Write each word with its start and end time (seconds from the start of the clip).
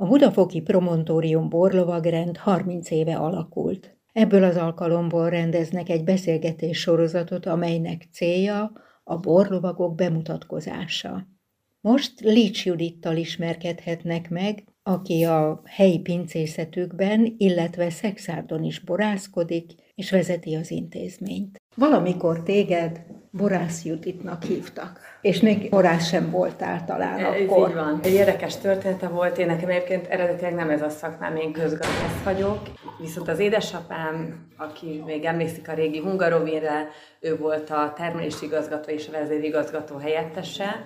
A 0.00 0.06
Budafoki 0.06 0.60
Promontórium 0.60 1.48
borlovagrend 1.48 2.36
30 2.36 2.90
éve 2.90 3.16
alakult. 3.16 3.96
Ebből 4.12 4.44
az 4.44 4.56
alkalomból 4.56 5.30
rendeznek 5.30 5.88
egy 5.88 6.04
beszélgetés 6.04 6.78
sorozatot, 6.78 7.46
amelynek 7.46 8.08
célja 8.12 8.72
a 9.04 9.16
borlovagok 9.16 9.94
bemutatkozása. 9.94 11.26
Most 11.80 12.20
Lícs 12.20 12.66
Judittal 12.66 13.16
ismerkedhetnek 13.16 14.30
meg, 14.30 14.64
aki 14.82 15.24
a 15.24 15.62
helyi 15.64 15.98
pincészetükben, 15.98 17.34
illetve 17.36 17.90
Szexárdon 17.90 18.64
is 18.64 18.78
borászkodik, 18.78 19.72
és 19.94 20.10
vezeti 20.10 20.54
az 20.54 20.70
intézményt. 20.70 21.59
Valamikor 21.76 22.42
téged 22.42 23.00
Borász 23.32 23.84
Juditnak 23.84 24.42
hívtak, 24.42 25.00
és 25.20 25.40
még 25.40 25.70
borász 25.70 26.08
sem 26.08 26.30
voltál 26.30 26.84
talán 26.84 27.18
ez 27.18 27.24
akkor. 27.24 27.68
így 27.68 27.74
van. 27.74 28.00
Egy 28.02 28.12
érdekes 28.12 28.56
története 28.56 29.08
volt, 29.08 29.38
én 29.38 29.46
nekem 29.46 29.68
egyébként 29.68 30.06
eredetileg 30.06 30.54
nem 30.54 30.70
ez 30.70 30.82
a 30.82 30.88
szakmám, 30.88 31.36
én 31.36 31.52
közgazdász 31.52 32.22
vagyok, 32.24 32.58
viszont 33.00 33.28
az 33.28 33.38
édesapám, 33.38 34.46
aki 34.56 35.02
még 35.06 35.24
emlékszik 35.24 35.68
a 35.68 35.72
régi 35.74 35.98
Hungarovinre, 35.98 36.88
ő 37.20 37.36
volt 37.36 37.70
a 37.70 37.92
termelési 37.96 38.44
igazgató 38.44 38.90
és 38.90 39.08
a 39.08 39.12
vezérigazgató 39.12 39.96
helyettese. 39.96 40.84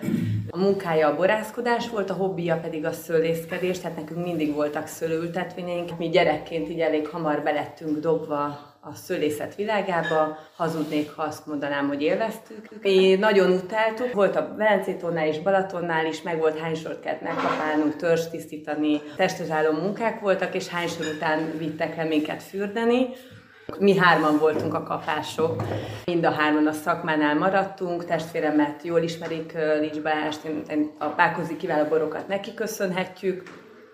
A 0.54 0.58
munkája 0.58 1.08
a 1.08 1.16
borászkodás 1.16 1.88
volt, 1.88 2.10
a 2.10 2.14
hobbija 2.14 2.56
pedig 2.56 2.84
a 2.84 2.92
szőlészkedés, 2.92 3.78
tehát 3.78 3.96
nekünk 3.96 4.24
mindig 4.24 4.54
voltak 4.54 4.86
szőlőültetvényeink. 4.86 5.98
Mi 5.98 6.08
gyerekként 6.08 6.68
így 6.68 6.80
elég 6.80 7.08
hamar 7.08 7.42
belettünk 7.42 7.98
dobva 7.98 8.42
a 8.80 8.94
szőlészet 8.94 9.54
világába, 9.54 10.38
hazudnék, 10.56 11.10
ha 11.10 11.22
azt 11.22 11.46
mondanám, 11.46 11.88
hogy 11.88 12.02
élveztük. 12.02 12.68
Mi 12.82 13.14
nagyon 13.14 13.50
utáltuk, 13.50 14.12
volt 14.12 14.36
a 14.36 14.54
Velencétonnál 14.56 15.26
és 15.26 15.38
Balatonnál 15.38 16.06
is, 16.06 16.22
meg 16.22 16.38
volt 16.38 16.58
hány 16.58 16.74
sort 16.74 17.00
kellett 17.00 17.22
megkapálnunk, 17.22 17.96
törzs 17.96 18.28
tisztítani, 18.30 19.00
testes 19.16 19.50
álló 19.50 19.72
munkák 19.72 20.20
voltak, 20.20 20.54
és 20.54 20.68
hány 20.68 20.88
sor 20.88 21.06
után 21.16 21.58
vittek 21.58 21.96
el 21.96 22.06
minket 22.06 22.42
fürdeni. 22.42 23.08
Mi 23.78 23.96
hárman 23.96 24.38
voltunk 24.38 24.74
a 24.74 24.82
kapások, 24.82 25.62
mind 26.04 26.24
a 26.24 26.30
hárman 26.30 26.66
a 26.66 26.72
szakmánál 26.72 27.34
maradtunk, 27.34 28.04
testvéremet 28.04 28.82
jól 28.82 29.02
ismerik 29.02 29.52
Lics 29.80 29.98
a 30.98 31.06
Pákozi 31.06 31.56
kiváló 31.56 31.88
borokat 31.88 32.28
neki 32.28 32.54
köszönhetjük, 32.54 33.42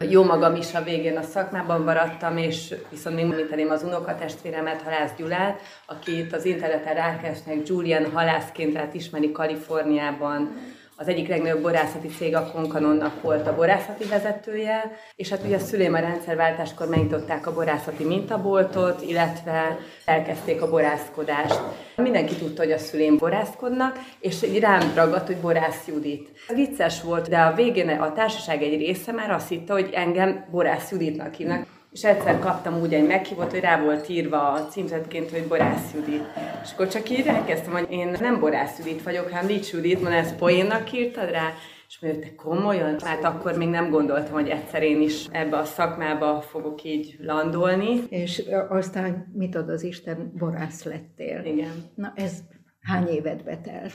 jó 0.09 0.25
magam 0.25 0.55
is 0.55 0.75
a 0.75 0.83
végén 0.83 1.17
a 1.17 1.23
szakmában 1.23 1.81
maradtam, 1.81 2.37
és 2.37 2.75
viszont 2.91 3.17
még 3.17 3.25
említeném 3.25 3.71
az 3.71 3.83
unokatestvéremet, 3.83 4.83
Halász 4.83 5.13
Gyulát, 5.17 5.61
aki 5.87 6.19
itt 6.19 6.33
az 6.33 6.45
interneten 6.45 6.95
rákeresnek, 6.95 7.69
Julian 7.69 8.11
halászként 8.13 8.73
lehet 8.73 8.95
ismeri 8.95 9.33
Kaliforniában, 9.33 10.57
az 11.01 11.09
egyik 11.09 11.29
legnagyobb 11.29 11.63
borászati 11.63 12.09
cég 12.09 12.35
a 12.37 12.51
Konkanonnak 12.53 13.23
volt 13.23 13.47
a 13.47 13.55
borászati 13.55 14.05
vezetője, 14.05 14.97
és 15.17 15.29
hát 15.29 15.43
ugye 15.45 15.57
a 15.57 15.59
szüleim 15.59 15.95
a 15.95 15.99
rendszerváltáskor 15.99 16.89
megnyitották 16.89 17.47
a 17.47 17.53
borászati 17.53 18.05
mintaboltot, 18.05 19.03
illetve 19.03 19.79
elkezdték 20.05 20.63
a 20.63 20.71
borászkodást. 20.71 21.61
Mindenki 21.97 22.35
tudta, 22.35 22.63
hogy 22.63 22.73
a 22.73 22.79
szüleim 22.79 23.17
borászkodnak, 23.17 23.99
és 24.19 24.43
így 24.43 24.59
rám 24.59 24.93
ragadt, 24.95 25.27
hogy 25.27 25.37
borász 25.37 25.87
Judit. 25.87 26.29
Vicces 26.55 27.03
volt, 27.03 27.29
de 27.29 27.39
a 27.39 27.55
végén 27.55 27.89
a 27.89 28.13
társaság 28.13 28.63
egy 28.63 28.79
része 28.79 29.13
már 29.13 29.31
azt 29.31 29.49
hitte, 29.49 29.73
hogy 29.73 29.91
engem 29.93 30.45
borász 30.51 30.91
Juditnak 30.91 31.35
hívnak. 31.35 31.80
És 31.91 32.05
egyszer 32.05 32.39
kaptam 32.39 32.81
úgy 32.81 32.95
egy 32.95 33.07
meghívót, 33.07 33.51
hogy 33.51 33.61
rá 33.61 33.83
volt 33.83 34.09
írva 34.09 34.53
a 34.53 34.67
címzetként, 34.67 35.31
hogy 35.31 35.47
Borász 35.47 35.95
Judit. 35.95 36.25
És 36.63 36.73
akkor 36.73 36.89
csak 36.89 37.11
így 37.11 37.27
elkezdtem, 37.27 37.73
hogy 37.73 37.87
én 37.91 38.17
nem 38.21 38.41
Borász 38.41 38.79
Judit 38.79 39.03
vagyok, 39.03 39.29
hanem 39.31 39.47
Lics 39.47 39.73
Judit, 39.73 40.03
mondom, 40.03 40.21
ezt 40.21 40.37
poénnak 40.37 40.93
írtad 40.93 41.31
rá? 41.31 41.53
És 41.89 41.99
mondja, 42.01 42.21
te 42.21 42.35
komolyan? 42.35 42.99
Hát 43.05 43.25
akkor 43.25 43.57
még 43.57 43.69
nem 43.69 43.91
gondoltam, 43.91 44.33
hogy 44.33 44.49
egyszer 44.49 44.83
én 44.83 45.01
is 45.01 45.27
ebbe 45.31 45.57
a 45.57 45.65
szakmába 45.65 46.41
fogok 46.41 46.83
így 46.83 47.17
landolni. 47.21 48.03
És 48.09 48.43
aztán 48.69 49.31
mit 49.33 49.55
ad 49.55 49.69
az 49.69 49.83
Isten, 49.83 50.33
borász 50.39 50.85
lettél. 50.85 51.45
Igen. 51.45 51.91
Na 51.95 52.13
ez 52.17 52.39
hány 52.81 53.09
évet 53.09 53.45
betelt? 53.45 53.95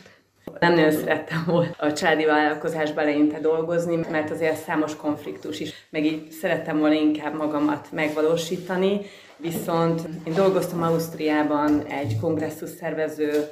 Nem 0.59 0.73
nagyon 0.73 0.91
szerettem 0.91 1.43
volna 1.47 1.75
a 1.77 1.93
családi 1.93 2.25
vállalkozásba 2.25 3.01
eleinte 3.01 3.39
dolgozni, 3.39 3.99
mert 4.11 4.31
azért 4.31 4.63
számos 4.63 4.95
konfliktus 4.95 5.59
is, 5.59 5.73
meg 5.89 6.05
így 6.05 6.31
szerettem 6.31 6.79
volna 6.79 6.93
inkább 6.93 7.35
magamat 7.35 7.87
megvalósítani, 7.91 9.01
viszont 9.37 10.01
én 10.27 10.33
dolgoztam 10.33 10.83
Ausztriában 10.83 11.85
egy 11.85 12.19
kongresszus 12.21 12.69
szervező 12.69 13.47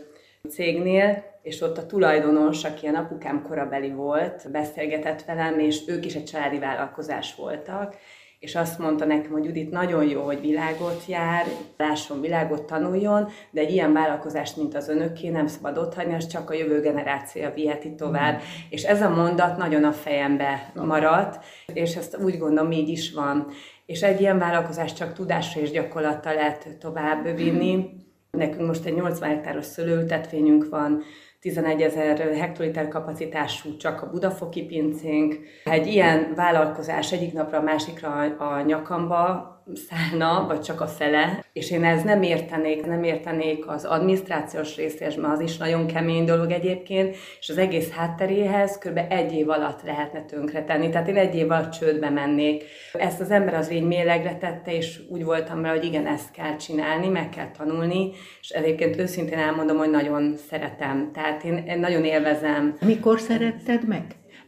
cégnél, 0.49 1.23
és 1.41 1.61
ott 1.61 1.77
a 1.77 1.85
tulajdonos, 1.85 2.63
aki 2.63 2.87
a 2.87 2.97
apukám 2.97 3.41
korabeli 3.41 3.91
volt, 3.91 4.51
beszélgetett 4.51 5.25
velem, 5.25 5.59
és 5.59 5.81
ők 5.87 6.05
is 6.05 6.15
egy 6.15 6.23
családi 6.23 6.59
vállalkozás 6.59 7.35
voltak, 7.35 7.95
és 8.43 8.55
azt 8.55 8.79
mondta 8.79 9.05
nekem, 9.05 9.31
hogy 9.31 9.45
Judit, 9.45 9.71
nagyon 9.71 10.03
jó, 10.07 10.21
hogy 10.21 10.41
világot 10.41 11.05
jár, 11.07 11.45
lásson 11.77 12.21
világot, 12.21 12.63
tanuljon, 12.63 13.29
de 13.51 13.61
egy 13.61 13.71
ilyen 13.71 13.93
vállalkozást, 13.93 14.57
mint 14.57 14.75
az 14.75 14.89
önöké, 14.89 15.29
nem 15.29 15.47
szabad 15.47 15.77
otthagyni, 15.77 16.13
az 16.13 16.27
csak 16.27 16.49
a 16.49 16.53
jövő 16.53 16.81
generációja 16.81 17.53
viheti 17.53 17.95
tovább. 17.95 18.33
Mm. 18.35 18.39
És 18.69 18.83
ez 18.83 19.01
a 19.01 19.09
mondat 19.09 19.57
nagyon 19.57 19.83
a 19.83 19.91
fejembe 19.91 20.71
maradt, 20.73 21.45
és 21.73 21.95
ezt 21.95 22.17
úgy 22.17 22.37
gondolom, 22.37 22.71
így 22.71 22.89
is 22.89 23.13
van. 23.13 23.47
És 23.85 24.01
egy 24.01 24.21
ilyen 24.21 24.39
vállalkozást 24.39 24.95
csak 24.95 25.13
tudásra 25.13 25.61
és 25.61 25.71
gyakorlattal 25.71 26.33
lehet 26.33 26.77
tovább 26.79 27.35
vinni. 27.35 27.89
Nekünk 28.31 28.67
most 28.67 28.85
egy 28.85 28.95
80 28.95 29.29
hektáros 29.29 29.65
szőlőültetvényünk 29.65 30.69
van, 30.69 31.01
11 31.43 31.81
ezer 31.81 32.35
hektoliter 32.35 32.87
kapacitású 32.87 33.77
csak 33.77 34.01
a 34.01 34.09
budafoki 34.09 34.63
pincénk. 34.65 35.39
Egy 35.63 35.87
ilyen 35.87 36.33
vállalkozás 36.35 37.11
egyik 37.11 37.33
napra 37.33 37.57
a 37.57 37.61
másikra 37.61 38.09
a 38.37 38.61
nyakamba 38.61 39.52
szállna, 39.89 40.45
vagy 40.47 40.61
csak 40.61 40.81
a 40.81 40.87
fele, 40.87 41.45
és 41.53 41.71
én 41.71 41.83
ez 41.83 42.03
nem 42.03 42.21
értenék, 42.21 42.85
nem 42.85 43.03
értenék 43.03 43.67
az 43.67 43.85
adminisztrációs 43.85 44.75
részés, 44.75 45.15
mert 45.15 45.33
az 45.33 45.39
is 45.39 45.57
nagyon 45.57 45.87
kemény 45.87 46.25
dolog 46.25 46.51
egyébként, 46.51 47.15
és 47.39 47.49
az 47.49 47.57
egész 47.57 47.91
hátteréhez 47.91 48.77
kb. 48.77 48.99
egy 49.09 49.33
év 49.33 49.49
alatt 49.49 49.83
lehetne 49.83 50.25
tönkretenni, 50.25 50.89
tehát 50.89 51.07
én 51.07 51.17
egy 51.17 51.35
év 51.35 51.51
alatt 51.51 51.71
csődbe 51.71 52.09
mennék. 52.09 52.63
Ezt 52.93 53.19
az 53.19 53.31
ember 53.31 53.53
az 53.53 53.71
így 53.71 53.83
mélegre 53.83 54.37
tette, 54.37 54.75
és 54.75 54.99
úgy 55.09 55.23
voltam 55.23 55.61
vele, 55.61 55.75
hogy 55.75 55.85
igen, 55.85 56.07
ezt 56.07 56.31
kell 56.31 56.55
csinálni, 56.55 57.07
meg 57.07 57.29
kell 57.29 57.51
tanulni, 57.57 58.11
és 58.41 58.49
egyébként 58.49 58.97
őszintén 58.97 59.37
elmondom, 59.37 59.77
hogy 59.77 59.89
nagyon 59.89 60.35
szeretem, 60.49 61.11
tehát 61.13 61.43
én, 61.43 61.57
én 61.57 61.79
nagyon 61.79 62.03
élvezem. 62.03 62.77
Mikor 62.81 63.19
szeretted 63.19 63.87
meg? 63.87 64.03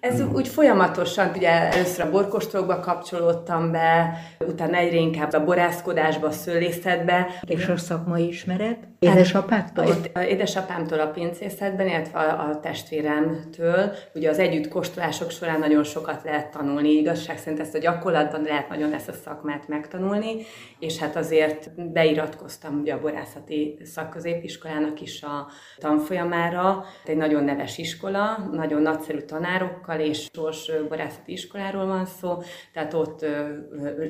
Ez 0.09 0.21
úgy 0.33 0.47
folyamatosan, 0.47 1.31
ugye 1.35 1.49
először 1.49 2.05
a 2.05 2.09
borkostrókba 2.09 2.79
kapcsolódtam 2.79 3.71
be, 3.71 4.17
utána 4.47 4.77
egyre 4.77 4.97
inkább 4.97 5.33
a 5.33 5.43
borászkodásba, 5.43 6.27
a 6.27 6.31
szőlészetbe. 6.31 7.27
És 7.47 7.67
a 7.67 7.77
szakmai 7.77 8.27
ismeret? 8.27 8.77
Édesapától? 9.11 9.85
Édesapámtól 10.27 10.99
a 10.99 11.07
pincészetben, 11.07 11.87
illetve 11.87 12.19
a, 12.19 12.49
a 12.49 12.59
testvéremtől. 12.59 13.91
Ugye 14.13 14.29
az 14.29 14.39
együtt 14.39 14.67
kóstolások 14.67 15.31
során 15.31 15.59
nagyon 15.59 15.83
sokat 15.83 16.23
lehet 16.23 16.51
tanulni. 16.51 16.89
Igazság 16.89 17.37
szerint 17.37 17.61
ezt 17.61 17.75
a 17.75 17.79
gyakorlatban 17.79 18.41
lehet 18.41 18.69
nagyon 18.69 18.93
ezt 18.93 19.09
a 19.09 19.13
szakmát 19.13 19.67
megtanulni, 19.67 20.35
és 20.79 20.97
hát 20.97 21.15
azért 21.15 21.91
beiratkoztam 21.91 22.79
ugye 22.79 22.93
a 22.93 22.99
borászati 22.99 23.79
szakközépiskolának 23.83 25.01
is 25.01 25.23
a 25.23 25.47
tanfolyamára. 25.77 26.85
Egy 27.05 27.17
nagyon 27.17 27.43
neves 27.43 27.77
iskola, 27.77 28.49
nagyon 28.51 28.81
nagyszerű 28.81 29.19
tanárokkal, 29.19 29.99
és 29.99 30.27
sors 30.33 30.71
borászati 30.89 31.31
iskoláról 31.31 31.85
van 31.85 32.05
szó, 32.05 32.37
tehát 32.73 32.93
ott 32.93 33.25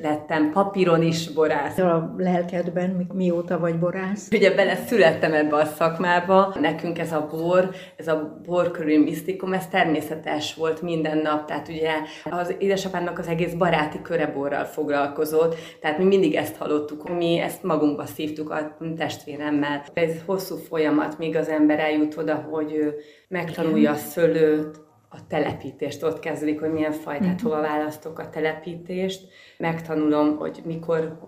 lettem 0.02 0.50
papíron 0.52 1.02
is 1.02 1.32
borász. 1.32 1.78
A 1.78 2.14
lelkedben 2.16 3.10
mióta 3.14 3.58
vagy 3.58 3.78
borász? 3.78 4.28
Ugye 4.32 4.54
bele 4.54 4.74
születtem 4.86 5.32
ebbe 5.32 5.56
a 5.56 5.64
szakmába. 5.64 6.54
Nekünk 6.60 6.98
ez 6.98 7.12
a 7.12 7.26
bor, 7.30 7.70
ez 7.96 8.08
a 8.08 8.40
bor 8.46 8.70
körül 8.70 9.02
misztikum, 9.02 9.52
ez 9.52 9.66
természetes 9.68 10.54
volt 10.54 10.82
minden 10.82 11.18
nap. 11.18 11.46
Tehát 11.46 11.68
ugye 11.68 11.92
az 12.24 12.54
édesapámnak 12.58 13.18
az 13.18 13.28
egész 13.28 13.52
baráti 13.52 14.02
köre 14.02 14.26
borral 14.26 14.64
foglalkozott, 14.64 15.54
tehát 15.80 15.98
mi 15.98 16.04
mindig 16.04 16.34
ezt 16.34 16.56
hallottuk, 16.56 17.16
mi 17.16 17.38
ezt 17.38 17.62
magunkba 17.62 18.06
szívtuk 18.06 18.50
a 18.50 18.76
testvéremmel. 18.96 19.84
Ez 19.94 20.12
hosszú 20.26 20.56
folyamat, 20.56 21.18
míg 21.18 21.36
az 21.36 21.48
ember 21.48 21.78
eljut 21.78 22.16
oda, 22.16 22.34
hogy 22.34 22.94
megtanulja 23.28 23.90
a 23.90 23.94
szőlőt, 23.94 24.84
a 25.08 25.26
telepítést, 25.28 26.02
ott 26.02 26.18
kezdődik, 26.18 26.60
hogy 26.60 26.72
milyen 26.72 26.92
fajtát, 26.92 27.34
uh-huh. 27.34 27.42
hova 27.42 27.60
választok 27.60 28.18
a 28.18 28.28
telepítést. 28.28 29.28
Megtanulom, 29.58 30.36
hogy 30.36 30.60
mikor 30.64 31.18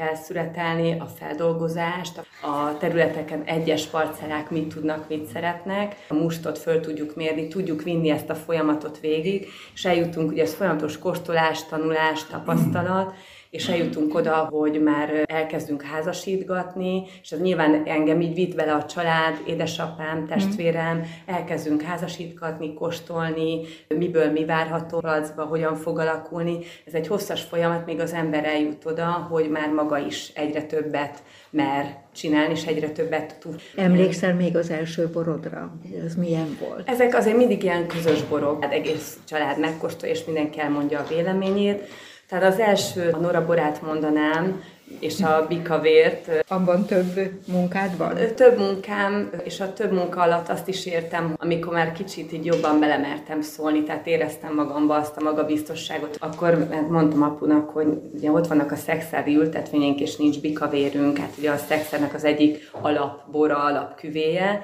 kell 0.00 0.14
születelni, 0.14 0.98
a 0.98 1.06
feldolgozást, 1.06 2.18
a 2.42 2.78
területeken 2.78 3.42
egyes 3.44 3.86
parcellák 3.86 4.50
mit 4.50 4.74
tudnak, 4.74 5.08
mit 5.08 5.26
szeretnek, 5.26 5.96
a 6.08 6.14
mustot 6.14 6.58
föl 6.58 6.80
tudjuk 6.80 7.16
mérni, 7.16 7.48
tudjuk 7.48 7.82
vinni 7.82 8.10
ezt 8.10 8.30
a 8.30 8.34
folyamatot 8.34 9.00
végig, 9.00 9.46
és 9.74 9.84
eljutunk, 9.84 10.30
ugye 10.30 10.42
ez 10.42 10.54
folyamatos 10.54 10.98
kóstolás, 10.98 11.64
tanulás, 11.64 12.26
tapasztalat, 12.26 13.14
és 13.50 13.68
eljutunk 13.68 14.14
oda, 14.14 14.34
hogy 14.34 14.82
már 14.82 15.24
elkezdünk 15.26 15.82
házasítgatni, 15.82 17.02
és 17.22 17.32
ez 17.32 17.40
nyilván 17.40 17.82
engem 17.84 18.20
így 18.20 18.34
vitt 18.34 18.54
vele 18.54 18.72
a 18.72 18.84
család, 18.84 19.40
édesapám, 19.46 20.26
testvérem, 20.26 21.02
elkezdünk 21.26 21.82
házasítgatni, 21.82 22.74
kóstolni, 22.74 23.60
miből 23.88 24.30
mi 24.30 24.44
várható 24.44 24.98
placba, 24.98 25.44
hogyan 25.44 25.74
fog 25.74 25.98
alakulni. 25.98 26.58
Ez 26.86 26.94
egy 26.94 27.06
hosszas 27.06 27.42
folyamat, 27.42 27.86
még 27.86 28.00
az 28.00 28.12
ember 28.12 28.44
eljut 28.44 28.84
oda, 28.84 29.04
hogy 29.04 29.50
már 29.50 29.68
maga 29.68 29.98
is 29.98 30.30
egyre 30.34 30.62
többet 30.62 31.22
mer 31.50 31.96
csinálni, 32.14 32.52
és 32.52 32.64
egyre 32.64 32.88
többet 32.90 33.36
tud. 33.40 33.60
Emlékszel 33.76 34.34
még 34.34 34.56
az 34.56 34.70
első 34.70 35.08
borodra? 35.08 35.72
Ez 36.04 36.14
milyen 36.14 36.58
volt? 36.60 36.88
Ezek 36.88 37.14
azért 37.14 37.36
mindig 37.36 37.62
ilyen 37.62 37.86
közös 37.86 38.22
borok. 38.22 38.62
Hát 38.62 38.72
egész 38.72 39.18
család 39.28 39.58
megkóstolja, 39.58 40.14
és 40.14 40.24
mindenki 40.24 40.60
elmondja 40.60 40.98
a 40.98 41.06
véleményét. 41.08 41.88
Tehát 42.30 42.52
az 42.52 42.58
első, 42.58 43.10
a 43.12 43.16
Nora 43.16 43.46
borát 43.46 43.82
mondanám, 43.82 44.62
és 45.00 45.20
a 45.20 45.46
bikavért. 45.48 46.44
Abban 46.48 46.86
több 46.86 47.30
munkád 47.46 47.96
van? 47.96 48.16
Több 48.34 48.58
munkám, 48.58 49.30
és 49.44 49.60
a 49.60 49.72
több 49.72 49.92
munka 49.92 50.20
alatt 50.20 50.48
azt 50.48 50.68
is 50.68 50.86
értem, 50.86 51.34
amikor 51.36 51.72
már 51.72 51.92
kicsit 51.92 52.32
így 52.32 52.44
jobban 52.44 52.80
belemertem 52.80 53.40
szólni, 53.42 53.82
tehát 53.82 54.06
éreztem 54.06 54.54
magamba 54.54 54.94
azt 54.94 55.16
a 55.16 55.22
magabiztosságot. 55.22 56.16
Akkor 56.20 56.68
mondtam 56.88 57.22
apunak, 57.22 57.70
hogy 57.70 57.86
ugye 58.14 58.30
ott 58.30 58.46
vannak 58.46 58.72
a 58.72 58.76
szexári 58.76 59.36
ültetvényénk, 59.36 60.00
és 60.00 60.16
nincs 60.16 60.40
bikavérünk, 60.40 61.18
hát 61.18 61.34
ugye 61.38 61.50
a 61.50 61.56
szexernek 61.56 62.14
az 62.14 62.24
egyik 62.24 62.70
alapbora, 62.80 63.64
alapküvéje, 63.64 64.62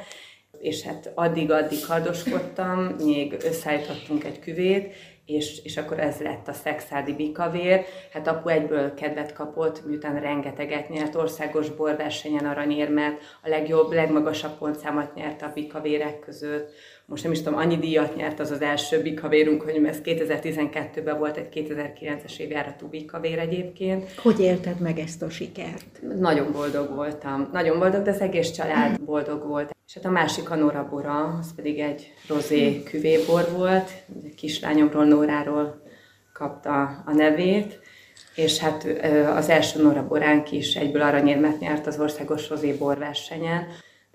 és 0.59 0.83
hát 0.83 1.13
addig-addig 1.15 1.85
hardoskodtam, 1.87 2.95
még 3.05 3.37
összeállítottunk 3.45 4.25
egy 4.25 4.41
küvét, 4.41 4.95
és, 5.27 5.61
és 5.65 5.77
akkor 5.77 6.01
ez 6.01 6.21
lett 6.21 6.49
a 6.49 6.53
szexádi 6.53 7.13
bikavér. 7.13 7.85
Hát 8.13 8.29
apu 8.29 8.49
egyből 8.49 8.95
kedvet 8.95 9.33
kapott, 9.33 9.87
miután 9.87 10.21
rengeteget 10.21 10.89
nyert, 10.89 11.15
országos 11.15 11.71
borversenyen 11.71 12.47
aranyérmet, 12.47 13.21
a 13.43 13.49
legjobb, 13.49 13.93
legmagasabb 13.93 14.59
pontszámot 14.59 15.15
nyert 15.15 15.43
a 15.43 15.51
bikavérek 15.55 16.19
között. 16.19 16.73
Most 17.07 17.23
nem 17.23 17.33
is 17.33 17.43
tudom, 17.43 17.59
annyi 17.59 17.77
díjat 17.77 18.17
nyert 18.17 18.41
az 18.41 18.51
az 18.51 18.61
első 18.61 19.03
bikavérunk, 19.03 19.63
hogy 19.63 19.85
ez 19.85 20.01
2012-ben 20.05 21.19
volt 21.19 21.37
egy 21.37 21.49
2009-es 21.55 22.39
évjáratú 22.39 22.87
bikavér 22.87 23.39
egyébként. 23.39 24.13
Hogy 24.17 24.41
élted 24.41 24.81
meg 24.81 24.99
ezt 24.99 25.23
a 25.23 25.31
sikert? 25.31 26.03
Nagyon 26.19 26.53
boldog 26.53 26.95
voltam. 26.95 27.49
Nagyon 27.53 27.79
boldog, 27.79 28.03
de 28.03 28.11
az 28.11 28.21
egész 28.21 28.51
család 28.51 29.01
boldog 29.01 29.47
volt. 29.47 29.75
És 29.87 29.95
hát 29.95 30.05
a 30.05 30.11
másik 30.11 30.51
a 30.51 30.55
Nora 30.55 30.89
Bora, 30.91 31.37
az 31.41 31.55
pedig 31.55 31.79
egy 31.79 32.13
rozé 32.29 32.83
küvébor 32.83 33.49
volt, 33.57 33.91
kislányomról, 34.37 35.05
Nóráról 35.17 35.83
kapta 36.33 37.03
a 37.07 37.13
nevét, 37.13 37.81
és 38.35 38.59
hát 38.59 38.85
az 39.37 39.49
első 39.49 39.83
Nora 39.83 40.07
Boránk 40.07 40.53
is 40.53 40.75
egyből 40.75 41.03
aranyérmet 41.03 41.59
nyert 41.59 41.87
az 41.87 41.99
országos 42.01 42.49
rozé 42.49 42.73
borversenyen, 42.73 43.67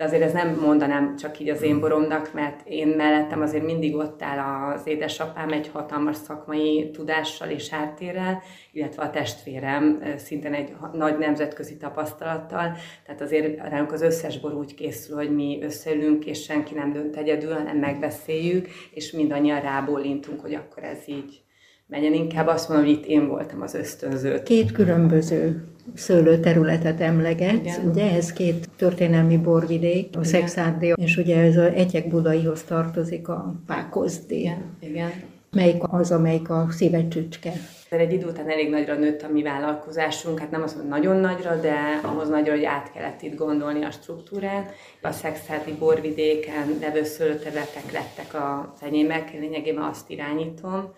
de 0.01 0.07
azért 0.07 0.21
ez 0.21 0.33
nem 0.33 0.59
mondanám 0.61 1.15
csak 1.15 1.39
így 1.39 1.49
az 1.49 1.61
én 1.61 1.79
boromnak, 1.79 2.33
mert 2.33 2.61
én 2.67 2.87
mellettem 2.87 3.41
azért 3.41 3.65
mindig 3.65 3.95
ott 3.95 4.21
áll 4.21 4.71
az 4.73 4.87
édesapám 4.87 5.51
egy 5.51 5.67
hatalmas 5.67 6.15
szakmai 6.15 6.89
tudással 6.93 7.49
és 7.49 7.69
háttérrel, 7.69 8.41
illetve 8.71 9.03
a 9.03 9.09
testvérem 9.09 10.03
szintén 10.17 10.53
egy 10.53 10.73
nagy 10.93 11.17
nemzetközi 11.17 11.77
tapasztalattal, 11.77 12.75
tehát 13.05 13.21
azért 13.21 13.69
nálunk 13.69 13.91
az 13.91 14.01
összes 14.01 14.39
bor 14.39 14.53
úgy 14.53 14.75
készül, 14.75 15.15
hogy 15.15 15.35
mi 15.35 15.59
összeülünk, 15.61 16.25
és 16.25 16.43
senki 16.43 16.73
nem 16.73 16.91
dönt 16.91 17.15
egyedül, 17.15 17.53
hanem 17.53 17.77
megbeszéljük, 17.77 18.67
és 18.93 19.11
mindannyian 19.11 19.61
rábólintunk, 19.61 20.41
hogy 20.41 20.53
akkor 20.53 20.83
ez 20.83 20.99
így 21.05 21.41
menjen. 21.87 22.13
Inkább 22.13 22.47
azt 22.47 22.69
mondom, 22.69 22.87
hogy 22.87 22.95
itt 22.95 23.05
én 23.05 23.27
voltam 23.27 23.61
az 23.61 23.73
ösztönző. 23.73 24.43
Két 24.43 24.71
különböző 24.71 25.63
szőlőterületet 25.95 27.01
emlegetsz. 27.01 27.79
Ugye 27.89 28.11
ez 28.11 28.33
két 28.33 28.69
történelmi 28.75 29.37
borvidék, 29.37 30.17
a 30.17 30.23
Szexárdé, 30.23 30.93
és 30.95 31.17
ugye 31.17 31.39
ez 31.39 31.57
a 31.57 31.65
Egyek 31.65 32.07
Budaihoz 32.07 32.63
tartozik 32.63 33.27
a 33.27 33.55
Pákozdé. 33.65 34.39
Igen. 34.39 34.77
Igen. 34.79 35.11
Melyik 35.51 35.83
az, 35.87 36.11
amelyik 36.11 36.49
a 36.49 36.67
szíve 36.69 37.07
csücske? 37.07 37.51
Egy 37.89 38.13
idő 38.13 38.25
után 38.25 38.49
elég 38.49 38.69
nagyra 38.69 38.95
nőtt 38.95 39.21
a 39.21 39.29
mi 39.31 39.41
vállalkozásunk, 39.41 40.39
hát 40.39 40.51
nem 40.51 40.61
az, 40.61 40.73
hogy 40.73 40.87
nagyon 40.87 41.15
nagyra, 41.15 41.55
de 41.55 41.75
ahhoz 42.03 42.29
nagyra, 42.29 42.51
hogy 42.51 42.63
át 42.63 42.91
kellett 42.91 43.21
itt 43.21 43.35
gondolni 43.35 43.83
a 43.83 43.91
struktúrát. 43.91 44.73
A 45.01 45.11
szexádi 45.11 45.73
borvidéken 45.79 46.77
levő 46.81 47.03
szőlőterületek 47.03 47.91
lettek 47.91 48.33
az 48.33 48.81
enyémek, 48.81 49.31
lényegében 49.39 49.83
azt 49.83 50.09
irányítom 50.09 50.93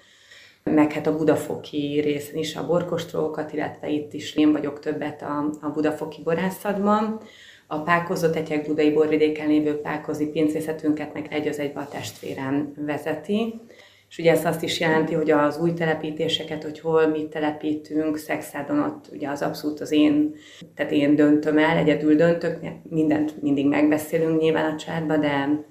meg 0.64 0.92
hát 0.92 1.08
a 1.08 1.18
budafoki 1.18 2.00
részen 2.04 2.38
is 2.38 2.56
a 2.56 2.66
borkostrókat, 2.66 3.54
illetve 3.54 3.90
itt 3.90 4.14
is 4.14 4.36
én 4.36 4.52
vagyok 4.52 4.80
többet 4.80 5.22
a, 5.22 5.50
a 5.62 5.70
budafoki 5.70 6.22
borászatban. 6.24 7.20
A 7.68 7.80
pákozott 7.80 8.36
egyek 8.36 8.68
budai 8.68 8.92
borvidéken 8.92 9.48
lévő 9.48 9.82
pákozi 9.82 10.26
pincészetünket 10.26 11.14
meg 11.14 11.28
egy 11.30 11.48
az 11.48 11.60
egybe 11.60 11.80
a 11.80 11.88
testvérem 11.88 12.74
vezeti. 12.76 13.62
És 14.10 14.20
ugye 14.20 14.32
ez 14.32 14.46
azt 14.46 14.64
is 14.64 14.80
jelenti, 14.80 15.14
hogy 15.14 15.32
az 15.32 15.58
új 15.58 15.74
telepítéseket, 15.74 16.64
hogy 16.64 16.80
hol 16.80 17.08
mit 17.08 17.28
telepítünk, 17.28 18.18
Szexádon 18.18 18.80
ott 18.80 19.06
ugye 19.12 19.30
az 19.30 19.42
abszolút 19.42 19.80
az 19.80 19.92
én, 19.92 20.36
tehát 20.76 20.92
én 20.92 21.16
döntöm 21.16 21.58
el, 21.58 21.78
egyedül 21.78 22.16
döntök, 22.16 22.60
mindent 22.90 23.42
mindig 23.42 23.68
megbeszélünk 23.68 24.42
nyilván 24.42 24.74
a 24.74 24.78
családban, 24.78 25.20
de 25.20 25.66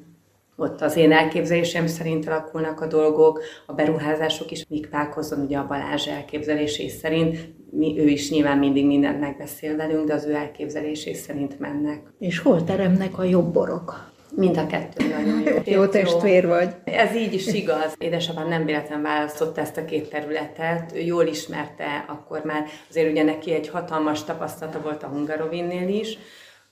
ott 0.57 0.81
az 0.81 0.97
én 0.97 1.13
elképzelésem 1.13 1.87
szerint 1.87 2.27
alakulnak 2.27 2.81
a 2.81 2.87
dolgok, 2.87 3.43
a 3.67 3.73
beruházások 3.73 4.51
is, 4.51 4.65
míg 4.69 4.89
Pákozzon 4.89 5.41
ugye 5.41 5.59
a 5.59 5.67
Balázs 5.67 6.09
elképzelésé 6.09 6.89
szerint, 6.89 7.39
mi, 7.71 7.95
ő 7.99 8.09
is 8.09 8.31
nyilván 8.31 8.59
mindig 8.59 8.87
mindent 8.87 9.21
megbeszél 9.21 9.77
velünk, 9.77 10.07
de 10.07 10.15
az 10.15 10.25
ő 10.25 10.35
elképzelésé 10.35 11.13
szerint 11.13 11.59
mennek. 11.59 12.01
És 12.19 12.39
hol 12.39 12.65
teremnek 12.65 13.19
a 13.19 13.25
jobb 13.25 13.53
borok? 13.53 14.11
Mind 14.35 14.57
a 14.57 14.67
kettő 14.67 15.09
nagyon 15.09 15.41
jó. 15.41 15.63
jó 15.65 15.87
testvér 15.87 16.47
vagy. 16.47 16.69
Ez 16.85 17.15
így 17.15 17.33
is 17.33 17.47
igaz. 17.47 17.95
Édesapám 17.99 18.49
nem 18.49 18.65
véletlen 18.65 19.03
választotta 19.03 19.61
ezt 19.61 19.77
a 19.77 19.85
két 19.85 20.11
területet. 20.11 20.93
Ő 20.95 21.01
jól 21.01 21.27
ismerte 21.27 22.05
akkor 22.09 22.43
már, 22.45 22.65
azért 22.91 23.11
ugye 23.11 23.23
neki 23.23 23.53
egy 23.53 23.69
hatalmas 23.69 24.25
tapasztalata 24.25 24.81
volt 24.81 25.03
a 25.03 25.07
Hungarovinnél 25.07 25.89
is, 25.89 26.19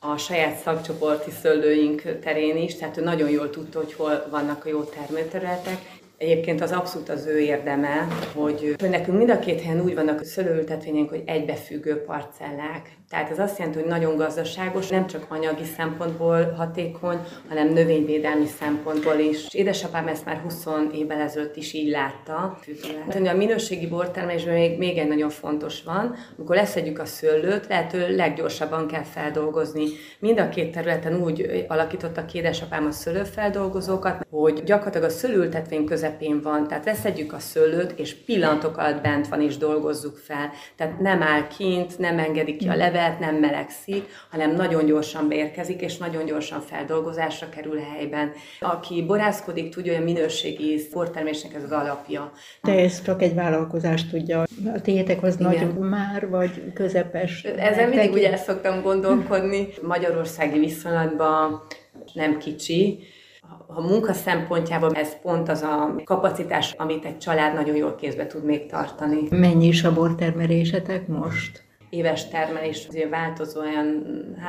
a 0.02 0.16
saját 0.16 0.62
szakcsoporti 0.62 1.30
szőlőink 1.30 2.02
terén 2.20 2.56
is, 2.56 2.74
tehát 2.74 2.96
ő 2.96 3.02
nagyon 3.02 3.30
jól 3.30 3.50
tudta, 3.50 3.78
hogy 3.78 3.92
hol 3.92 4.26
vannak 4.30 4.64
a 4.64 4.68
jó 4.68 4.82
termőterületek, 4.82 5.98
Egyébként 6.20 6.60
az 6.60 6.72
abszolút 6.72 7.08
az 7.08 7.26
ő 7.26 7.38
érdeme, 7.38 8.06
hogy, 8.34 8.74
hogy 8.78 8.90
nekünk 8.90 9.16
mind 9.16 9.30
a 9.30 9.38
két 9.38 9.60
helyen 9.60 9.80
úgy 9.80 9.94
vannak 9.94 10.20
a 10.20 10.24
szőlőültetvényünk, 10.24 11.08
hogy 11.08 11.22
egybefüggő 11.26 12.02
parcellák. 12.02 12.98
Tehát 13.08 13.30
ez 13.30 13.38
azt 13.38 13.58
jelenti, 13.58 13.78
hogy 13.80 13.88
nagyon 13.88 14.16
gazdaságos, 14.16 14.88
nem 14.88 15.06
csak 15.06 15.26
anyagi 15.28 15.64
szempontból 15.76 16.52
hatékony, 16.56 17.18
hanem 17.48 17.68
növényvédelmi 17.68 18.46
szempontból 18.46 19.18
is. 19.18 19.54
Édesapám 19.54 20.06
ezt 20.06 20.24
már 20.24 20.36
20 20.36 20.66
évvel 20.94 21.20
ezelőtt 21.20 21.56
is 21.56 21.72
így 21.72 21.90
látta. 21.90 22.58
Hát, 23.06 23.26
a 23.26 23.36
minőségi 23.36 23.86
bortermelésben 23.86 24.54
még, 24.54 24.78
még 24.78 24.98
egy 24.98 25.08
nagyon 25.08 25.30
fontos 25.30 25.82
van, 25.82 26.14
amikor 26.36 26.56
leszedjük 26.56 26.98
a 26.98 27.04
szőlőt, 27.04 27.66
lehető 27.66 28.16
leggyorsabban 28.16 28.86
kell 28.86 29.02
feldolgozni. 29.02 29.84
Mind 30.18 30.40
a 30.40 30.48
két 30.48 30.72
területen 30.72 31.22
úgy 31.22 31.64
alakította 31.68 32.24
ki 32.24 32.38
édesapám 32.38 32.86
a 32.86 32.90
szőlőfeldolgozókat, 32.90 34.26
hogy 34.30 34.62
gyakorlatilag 34.64 35.06
a 35.06 35.12
szőlőültetvény 35.12 35.84
közepén 36.10 36.42
van, 36.42 36.66
tehát 36.66 36.84
leszedjük 36.84 37.32
a 37.32 37.38
szőlőt, 37.38 37.98
és 37.98 38.14
pillanatok 38.14 38.76
alatt 38.76 39.02
bent 39.02 39.28
van, 39.28 39.40
és 39.40 39.56
dolgozzuk 39.56 40.16
fel. 40.16 40.50
Tehát 40.76 41.00
nem 41.00 41.22
áll 41.22 41.46
kint, 41.46 41.98
nem 41.98 42.18
engedik 42.18 42.56
ki 42.56 42.68
a 42.68 42.76
levet, 42.76 43.00
levelet 43.00 43.18
nem 43.18 43.34
melegszik, 43.34 44.08
hanem 44.30 44.54
nagyon 44.54 44.86
gyorsan 44.86 45.28
beérkezik, 45.28 45.80
és 45.80 45.96
nagyon 45.96 46.24
gyorsan 46.24 46.60
feldolgozásra 46.60 47.48
kerül 47.48 47.78
helyben. 47.78 48.32
Aki 48.60 49.04
borászkodik, 49.06 49.68
tudja, 49.74 49.92
hogy 49.92 50.02
a 50.02 50.04
minőségi 50.04 50.78
sporttermésnek 50.78 51.54
ez 51.54 51.62
az 51.62 51.70
alapja. 51.70 52.32
De 52.62 52.72
ez 52.72 53.02
csak 53.02 53.22
egy 53.22 53.34
vállalkozás 53.34 54.06
tudja. 54.06 54.40
A 54.74 54.80
tiétek 54.82 55.22
az 55.22 55.36
nagy 55.36 55.74
már, 55.78 56.28
vagy 56.28 56.72
közepes? 56.74 57.42
Ezen 57.42 57.88
mindig 57.88 58.12
úgy 58.12 58.22
el 58.22 58.36
szoktam 58.36 58.82
gondolkodni. 58.82 59.68
Magyarországi 59.82 60.58
viszonylatban 60.58 61.62
nem 62.12 62.38
kicsi, 62.38 62.98
a 63.66 63.80
munka 63.80 64.12
szempontjából 64.12 64.90
ez 64.94 65.20
pont 65.20 65.48
az 65.48 65.62
a 65.62 65.94
kapacitás, 66.04 66.74
amit 66.78 67.04
egy 67.04 67.18
család 67.18 67.54
nagyon 67.54 67.76
jól 67.76 67.94
kézbe 67.94 68.26
tud 68.26 68.44
még 68.44 68.66
tartani. 68.66 69.22
Mennyi 69.30 69.66
is 69.66 69.84
a 69.84 69.92
bortermelésetek 69.92 71.06
most? 71.06 71.68
éves 71.90 72.28
termelés 72.28 72.86
azért 72.88 73.10
változó, 73.10 73.60
olyan 73.60 74.04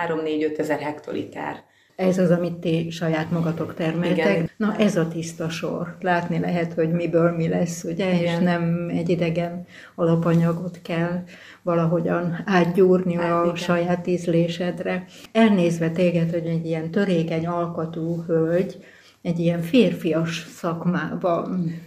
3-4-5 0.07 0.59
ezer 0.59 0.79
hektoliter. 0.79 1.63
Ez 2.01 2.17
az, 2.17 2.31
amit 2.31 2.53
ti 2.53 2.89
saját 2.89 3.31
magatok 3.31 3.73
termeltek. 3.73 4.17
Igen. 4.17 4.49
Na 4.57 4.75
ez 4.77 4.95
a 4.95 5.07
tiszta 5.07 5.49
sor. 5.49 5.95
Látni 6.01 6.39
lehet, 6.39 6.73
hogy 6.73 6.91
miből 6.91 7.31
mi 7.31 7.47
lesz, 7.47 7.83
ugye? 7.83 8.13
Igen. 8.13 8.19
És 8.19 8.43
nem 8.43 8.89
egy 8.89 9.09
idegen 9.09 9.65
alapanyagot 9.95 10.79
kell 10.81 11.23
valahogyan 11.61 12.43
átgyúrni 12.45 13.13
hát, 13.13 13.31
a 13.31 13.43
igen. 13.43 13.55
saját 13.55 14.07
ízlésedre. 14.07 15.05
Elnézve 15.31 15.89
téged, 15.89 16.31
hogy 16.31 16.45
egy 16.45 16.65
ilyen 16.65 16.91
törékeny 16.91 17.47
alkatú 17.47 18.23
hölgy, 18.27 18.77
egy 19.21 19.39
ilyen 19.39 19.61
férfias 19.61 20.47
szakmában 20.49 21.81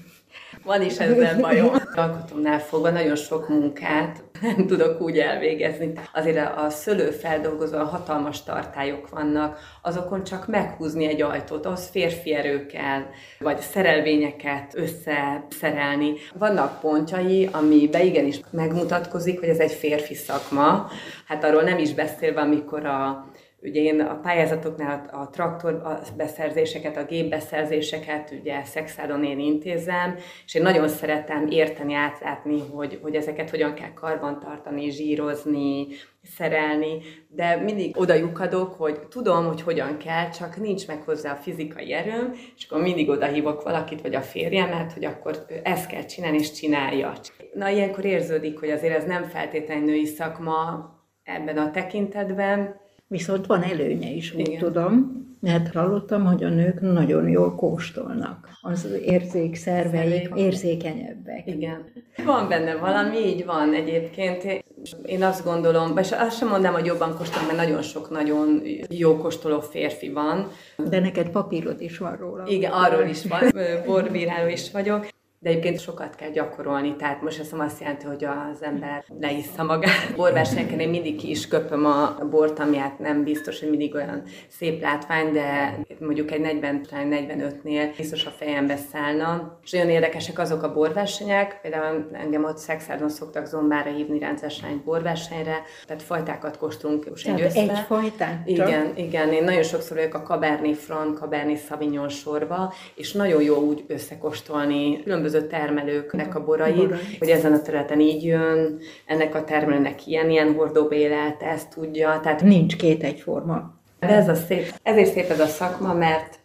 van 0.64 0.82
is 0.82 0.98
ezzel 0.98 1.40
bajom. 1.40 1.74
Alkotónál 1.94 2.60
fogva 2.60 2.90
nagyon 2.90 3.16
sok 3.16 3.48
munkát 3.48 4.22
nem 4.40 4.66
tudok 4.66 5.00
úgy 5.00 5.18
elvégezni. 5.18 5.92
Azért 6.12 6.56
a 6.56 6.70
szőlőfeldolgozóan 6.70 7.86
hatalmas 7.86 8.42
tartályok 8.42 9.08
vannak, 9.08 9.58
azokon 9.82 10.24
csak 10.24 10.46
meghúzni 10.46 11.06
egy 11.06 11.22
ajtót, 11.22 11.66
az 11.66 11.88
férfi 11.88 12.34
erő 12.34 12.66
kell, 12.66 13.02
vagy 13.38 13.60
szerelvényeket 13.60 14.74
összeszerelni. 14.76 16.12
Vannak 16.38 16.80
pontjai, 16.80 17.48
amiben 17.52 18.06
igenis 18.06 18.40
megmutatkozik, 18.50 19.40
hogy 19.40 19.48
ez 19.48 19.58
egy 19.58 19.72
férfi 19.72 20.14
szakma. 20.14 20.88
Hát 21.26 21.44
arról 21.44 21.62
nem 21.62 21.78
is 21.78 21.94
beszélve, 21.94 22.40
amikor 22.40 22.86
a 22.86 23.26
Ugye 23.64 23.80
én 23.80 24.00
a 24.00 24.20
pályázatoknál 24.20 25.08
a 25.12 25.28
traktor 25.30 26.00
beszerzéseket, 26.16 26.96
a 26.96 27.04
gépbeszerzéseket 27.04 28.34
ugye 28.40 28.64
szexádon 28.64 29.24
én 29.24 29.38
intézem, 29.38 30.16
és 30.46 30.54
én 30.54 30.62
nagyon 30.62 30.88
szeretem 30.88 31.46
érteni, 31.46 31.94
átlátni, 31.94 32.60
hogy, 32.72 32.98
hogy 33.02 33.14
ezeket 33.14 33.50
hogyan 33.50 33.74
kell 33.74 33.92
karban 33.92 34.40
tartani, 34.40 34.90
zsírozni, 34.90 35.86
szerelni, 36.22 36.98
de 37.28 37.56
mindig 37.56 38.00
oda 38.00 38.14
lyukadok, 38.14 38.74
hogy 38.74 38.98
tudom, 39.08 39.46
hogy 39.46 39.62
hogyan 39.62 39.96
kell, 39.96 40.30
csak 40.30 40.56
nincs 40.56 40.86
meg 40.86 41.02
hozzá 41.02 41.32
a 41.32 41.36
fizikai 41.36 41.92
erőm, 41.92 42.32
és 42.56 42.66
akkor 42.68 42.82
mindig 42.82 43.08
oda 43.08 43.26
hívok 43.26 43.62
valakit, 43.62 44.00
vagy 44.00 44.14
a 44.14 44.20
férjemet, 44.20 44.92
hogy 44.92 45.04
akkor 45.04 45.46
ezt 45.62 45.86
kell 45.86 46.04
csinálni, 46.04 46.38
és 46.38 46.52
csinálja. 46.52 47.12
Na, 47.52 47.68
ilyenkor 47.68 48.04
érződik, 48.04 48.58
hogy 48.58 48.70
azért 48.70 48.96
ez 48.96 49.04
nem 49.04 49.24
feltétlenül 49.24 49.84
női 49.84 50.04
szakma 50.04 50.88
ebben 51.22 51.58
a 51.58 51.70
tekintetben, 51.70 52.82
Viszont 53.14 53.46
van 53.46 53.62
előnye 53.62 54.10
is, 54.10 54.34
úgy 54.34 54.48
Igen. 54.48 54.58
tudom, 54.58 55.22
mert 55.40 55.74
hallottam, 55.74 56.24
hogy 56.24 56.44
a 56.44 56.48
nők 56.48 56.80
nagyon 56.80 57.28
jól 57.28 57.54
kóstolnak. 57.54 58.48
Az 58.62 58.88
érzékszerveik 59.04 60.30
érzékenyebbek. 60.34 61.42
Igen. 61.46 61.84
Van 62.24 62.48
benne 62.48 62.76
valami, 62.76 63.16
így 63.16 63.44
van 63.44 63.74
egyébként. 63.74 64.64
Én 65.04 65.22
azt 65.22 65.44
gondolom, 65.44 65.98
és 65.98 66.12
azt 66.12 66.36
sem 66.36 66.48
mondanám, 66.48 66.74
hogy 66.74 66.86
jobban 66.86 67.16
kóstolom, 67.16 67.46
mert 67.46 67.58
nagyon 67.58 67.82
sok 67.82 68.10
nagyon 68.10 68.62
jó 68.88 69.16
kóstoló 69.16 69.60
férfi 69.60 70.12
van. 70.12 70.48
De 70.76 71.00
neked 71.00 71.28
papírod 71.28 71.80
is 71.80 71.98
van 71.98 72.16
róla. 72.16 72.44
Igen, 72.46 72.72
arról 72.72 73.08
is 73.08 73.24
van. 73.24 73.40
Borbíráló 73.86 74.48
is 74.48 74.70
vagyok 74.70 75.06
de 75.44 75.50
egyébként 75.50 75.80
sokat 75.80 76.14
kell 76.14 76.30
gyakorolni, 76.30 76.96
tehát 76.96 77.22
most 77.22 77.40
ez 77.40 77.48
azt 77.52 77.80
jelenti, 77.80 78.06
hogy 78.06 78.24
az 78.24 78.62
ember 78.62 79.04
leissza 79.20 79.64
magát. 79.64 80.14
Borversenyeken 80.16 80.80
én 80.80 80.88
mindig 80.88 81.16
ki 81.16 81.30
is 81.30 81.48
köpöm 81.48 81.86
a 81.86 82.18
bort, 82.30 82.58
ami 82.58 82.76
hát 82.76 82.98
nem 82.98 83.24
biztos, 83.24 83.60
hogy 83.60 83.70
mindig 83.70 83.94
olyan 83.94 84.22
szép 84.48 84.82
látvány, 84.82 85.32
de 85.32 85.78
mondjuk 85.98 86.30
egy 86.30 86.58
40-45-nél 86.62 87.92
biztos 87.96 88.26
a 88.26 88.30
fejembe 88.30 88.76
szállna. 88.76 89.58
És 89.64 89.70
nagyon 89.70 89.88
érdekesek 89.88 90.38
azok 90.38 90.62
a 90.62 90.72
borversenyek, 90.72 91.58
például 91.62 92.08
engem 92.12 92.44
ott 92.44 92.58
Szexárdon 92.58 93.08
szoktak 93.08 93.46
zombára 93.46 93.90
hívni 93.90 94.18
rendszeresen 94.18 94.68
egy 94.68 94.82
borversenyre, 94.82 95.62
tehát 95.86 96.02
fajtákat 96.02 96.58
kóstolunk 96.58 97.06
és 97.14 97.24
egy 97.24 97.40
össze. 97.40 97.60
egy 97.60 97.78
fajtát? 97.86 98.48
Igen, 98.48 98.92
igen, 98.96 99.32
én 99.32 99.44
nagyon 99.44 99.62
sokszor 99.62 99.96
vagyok 99.96 100.14
a 100.14 100.22
Cabernet 100.22 100.76
Franc, 100.76 101.18
Cabernet 101.18 101.64
Sauvignon 101.66 102.08
sorba, 102.08 102.72
és 102.94 103.12
nagyon 103.12 103.42
jó 103.42 103.56
úgy 103.56 103.84
összekóstolni 103.86 105.02
különböző 105.02 105.33
különböző 105.34 105.46
termelőknek 105.46 106.34
a 106.34 106.44
borai, 106.44 106.72
borai, 106.72 107.16
hogy 107.18 107.28
ezen 107.28 107.52
a 107.52 107.62
területen 107.62 108.00
így 108.00 108.24
jön, 108.24 108.78
ennek 109.06 109.34
a 109.34 109.44
termelőnek 109.44 110.06
ilyen, 110.06 110.30
ilyen 110.30 110.54
hordóba 110.54 110.94
élet, 110.94 111.42
ezt 111.42 111.70
tudja. 111.70 112.20
Tehát 112.22 112.42
nincs 112.42 112.76
két 112.76 113.02
egyforma. 113.02 113.74
De 114.00 114.08
ez 114.08 114.28
a 114.28 114.34
szép, 114.34 114.74
ezért 114.82 115.12
szép 115.12 115.30
ez 115.30 115.40
a 115.40 115.46
szakma, 115.46 115.92
mert 115.92 116.38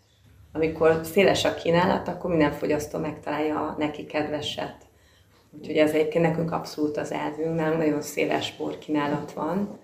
amikor 0.53 0.99
széles 1.03 1.45
a 1.45 1.53
kínálat, 1.53 2.07
akkor 2.07 2.29
minden 2.29 2.51
fogyasztó 2.51 2.99
megtalálja 2.99 3.59
a 3.59 3.75
neki 3.77 4.05
kedveset. 4.05 4.75
Úgyhogy 5.57 5.75
ez 5.75 5.91
egyébként 5.91 6.25
nekünk 6.25 6.51
abszolút 6.51 6.97
az 6.97 7.11
elvünk, 7.11 7.55
nem 7.55 7.77
nagyon 7.77 8.01
széles 8.01 8.55
borkínálat 8.57 9.31
van. 9.31 9.79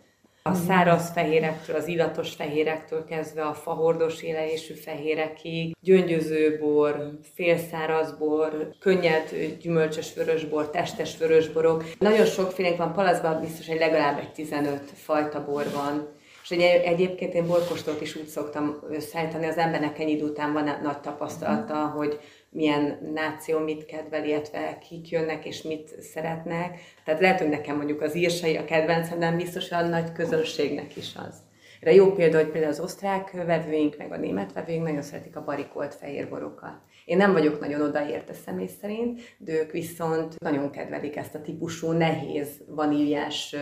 A 0.49 0.53
száraz 0.53 1.09
fehérektől, 1.09 1.75
az 1.75 1.87
illatos 1.87 2.33
fehérektől 2.33 3.05
kezdve 3.05 3.41
a 3.41 3.53
fahordos 3.53 4.21
élejésű 4.21 4.73
fehérekig, 4.73 5.75
gyöngyözőbor, 5.81 7.19
félszáraz 7.33 8.17
bor, 8.17 8.69
könnyed 8.79 9.35
gyümölcsös 9.61 10.13
vörösbor, 10.13 10.69
testes 10.69 11.17
vörösborok. 11.17 11.83
Nagyon 11.99 12.25
sokfélénk 12.25 12.77
van, 12.77 12.93
palacban 12.93 13.41
biztos, 13.41 13.67
hogy 13.67 13.77
legalább 13.77 14.19
egy 14.19 14.31
15 14.31 14.91
fajta 14.95 15.45
bor 15.45 15.65
van. 15.73 16.07
És 16.43 16.51
egy, 16.51 16.61
egyébként 16.61 17.33
én 17.33 17.47
borkostót 17.47 18.01
is 18.01 18.15
úgy 18.15 18.27
szoktam 18.27 18.79
összeállítani, 18.89 19.45
az 19.45 19.57
embernek 19.57 19.99
ennyi 19.99 20.11
idő 20.11 20.23
után 20.23 20.53
van 20.53 20.79
nagy 20.83 20.99
tapasztalata, 20.99 21.75
hogy 21.75 22.19
milyen 22.55 23.12
náció 23.13 23.59
mit 23.59 23.85
kedvel, 23.85 24.25
illetve 24.25 24.77
kik 24.89 25.09
jönnek 25.09 25.45
és 25.45 25.62
mit 25.62 26.01
szeretnek. 26.01 26.79
Tehát 27.03 27.21
lehet, 27.21 27.39
hogy 27.39 27.50
nekem 27.50 27.75
mondjuk 27.75 28.01
az 28.01 28.15
írsai 28.15 28.57
a 28.57 28.65
kedvencem, 28.65 29.17
nem 29.17 29.38
biztos, 29.38 29.69
hogy 29.69 29.83
a 29.83 29.88
nagy 29.88 30.12
közönségnek 30.12 30.95
is 30.95 31.13
az. 31.27 31.35
Erre 31.82 31.94
jó 31.94 32.13
példa, 32.13 32.38
hogy 32.38 32.48
például 32.48 32.72
az 32.72 32.79
osztrák 32.79 33.32
vevőink, 33.32 33.98
meg 33.98 34.12
a 34.12 34.17
német 34.17 34.53
vevőink 34.53 34.84
nagyon 34.84 35.01
szeretik 35.01 35.36
a 35.36 35.44
barikolt 35.44 35.96
fehér 35.96 36.29
borokat. 36.29 36.74
Én 37.05 37.17
nem 37.17 37.34
vagyok 37.34 37.60
nagyon 37.60 37.82
odaérte 37.82 38.34
személy 38.34 38.70
szerint, 38.82 39.22
de 39.38 39.53
ők 39.53 39.72
viszont 39.72 40.39
nagyon 40.39 40.72
kedvelik 40.72 41.15
ezt 41.15 41.36
a 41.36 41.41
típusú 41.41 41.91
nehéz 41.91 42.48
vaníliás 42.67 43.55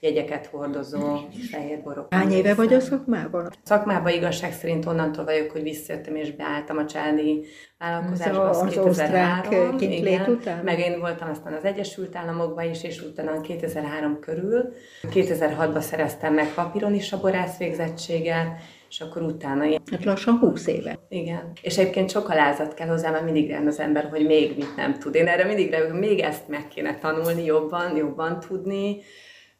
jegyeket 0.00 0.46
hordozó 0.46 1.18
fehér 1.50 1.82
borokat. 1.82 2.14
Hány 2.14 2.32
éve 2.32 2.54
vagy 2.54 2.74
a 2.74 2.80
szakmában? 2.80 3.46
A 3.46 3.50
szakmában 3.62 4.12
igazság 4.12 4.52
szerint 4.52 4.86
onnantól 4.86 5.24
vagyok, 5.24 5.50
hogy 5.50 5.62
visszajöttem 5.62 6.16
és 6.16 6.30
beálltam 6.30 6.76
a 6.76 6.86
családi 6.86 7.46
vállalkozásba, 7.78 8.48
az, 8.48 8.62
az 8.62 8.74
2003. 8.74 9.78
Igen, 9.78 10.30
után? 10.30 10.64
Meg 10.64 10.78
én 10.78 10.98
voltam 11.00 11.30
aztán 11.30 11.52
az 11.52 11.64
Egyesült 11.64 12.16
Államokban 12.16 12.70
is, 12.70 12.82
és 12.82 13.02
utána 13.02 13.40
2003 13.40 14.18
körül. 14.20 14.72
2006-ban 15.02 15.80
szereztem 15.80 16.34
meg 16.34 16.54
papíron 16.54 16.94
is 16.94 17.12
a 17.12 17.20
borász 17.20 17.58
végzettséget, 17.70 18.60
és 18.88 19.00
akkor 19.00 19.22
utána... 19.22 19.64
Hát 19.90 20.04
lassan 20.04 20.38
20 20.38 20.66
éve. 20.66 20.98
Igen. 21.08 21.52
És 21.62 21.78
egyébként 21.78 22.10
sok 22.10 22.28
alázat 22.28 22.74
kell 22.74 22.88
hozzá, 22.88 23.10
mert 23.10 23.24
mindig 23.24 23.50
rend 23.50 23.66
az 23.66 23.80
ember, 23.80 24.08
hogy 24.10 24.26
még 24.26 24.56
mit 24.56 24.76
nem 24.76 24.98
tud. 24.98 25.14
Én 25.14 25.26
erre 25.26 25.44
mindig 25.44 25.74
hogy 25.74 25.98
még 25.98 26.18
ezt 26.18 26.48
meg 26.48 26.68
kéne 26.68 26.98
tanulni 26.98 27.44
jobban, 27.44 27.96
jobban 27.96 28.40
tudni, 28.40 28.96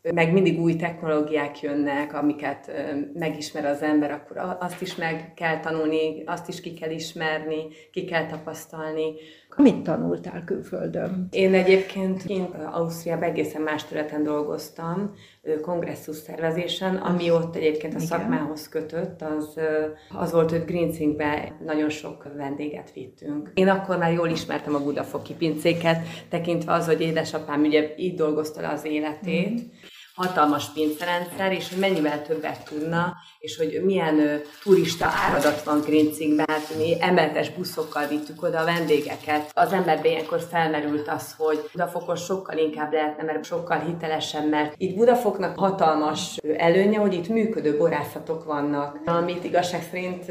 meg 0.03 0.33
mindig 0.33 0.61
új 0.61 0.77
technológiák 0.77 1.61
jönnek, 1.61 2.15
amiket 2.15 2.73
megismer 3.15 3.65
az 3.65 3.83
ember, 3.83 4.11
akkor 4.11 4.57
azt 4.61 4.83
is 4.83 4.95
meg 4.95 5.33
kell 5.35 5.61
tanulni, 5.61 6.23
azt 6.27 6.49
is 6.49 6.61
ki 6.61 6.75
kell 6.75 6.91
ismerni, 6.91 7.67
ki 7.93 8.05
kell 8.05 8.27
tapasztalni. 8.27 9.13
Mit 9.57 9.83
tanultál 9.83 10.45
külföldön? 10.45 11.29
Én 11.31 11.55
egyébként 11.55 12.25
kint 12.25 12.55
Ausztriában 12.73 13.29
egészen 13.29 13.63
más 13.63 13.85
területen 13.85 14.23
dolgoztam, 14.23 15.15
kongresszus 15.63 16.17
szervezésen, 16.17 16.97
ami 16.97 17.31
ott 17.31 17.57
egyébként 17.57 17.95
a 17.95 17.97
Igen. 17.97 18.07
szakmához 18.09 18.69
kötött, 18.69 19.23
az, 19.23 19.61
az 20.19 20.33
volt, 20.33 20.51
hogy 20.51 20.65
Grinzingbe 20.65 21.57
nagyon 21.65 21.89
sok 21.89 22.27
vendéget 22.37 22.93
vittünk. 22.93 23.51
Én 23.55 23.69
akkor 23.69 23.99
már 23.99 24.13
jól 24.13 24.29
ismertem 24.29 24.75
a 24.75 24.83
budafoki 24.83 25.35
pincéket, 25.35 25.99
tekintve 26.29 26.73
az, 26.73 26.87
hogy 26.87 27.01
édesapám 27.01 27.61
ugye 27.61 27.95
így 27.97 28.15
dolgozta 28.15 28.61
le 28.61 28.69
az 28.69 28.85
életét, 28.85 29.51
mm 29.51 29.69
hatalmas 30.15 30.65
pincerendszer, 30.75 31.53
és 31.53 31.69
hogy 31.69 31.79
mennyivel 31.79 32.23
többet 32.23 32.65
tudna, 32.65 33.17
és 33.39 33.57
hogy 33.57 33.81
milyen 33.85 34.19
ö, 34.19 34.35
turista 34.63 35.07
áradat 35.07 35.63
van 35.63 35.81
Grincingben, 35.81 36.47
hát 36.49 36.77
mi 36.77 36.97
emeletes 37.01 37.51
buszokkal 37.51 38.07
vittük 38.07 38.43
oda 38.43 38.59
a 38.59 38.65
vendégeket. 38.65 39.51
Az 39.55 39.73
emberben 39.73 40.11
ilyenkor 40.11 40.41
felmerült 40.51 41.09
az, 41.09 41.35
hogy 41.39 41.69
Budafokos 41.73 42.21
sokkal 42.21 42.59
inkább 42.59 42.93
lehetne, 42.93 43.23
mert 43.23 43.45
sokkal 43.45 43.79
hitelesebb, 43.79 44.49
mert 44.49 44.75
itt 44.77 44.97
Budafoknak 44.97 45.59
hatalmas 45.59 46.37
előnye, 46.57 46.99
hogy 46.99 47.15
itt 47.15 47.29
működő 47.29 47.77
borászatok 47.77 48.45
vannak, 48.45 48.99
amit 49.05 49.45
igazság 49.45 49.83
szerint 49.91 50.25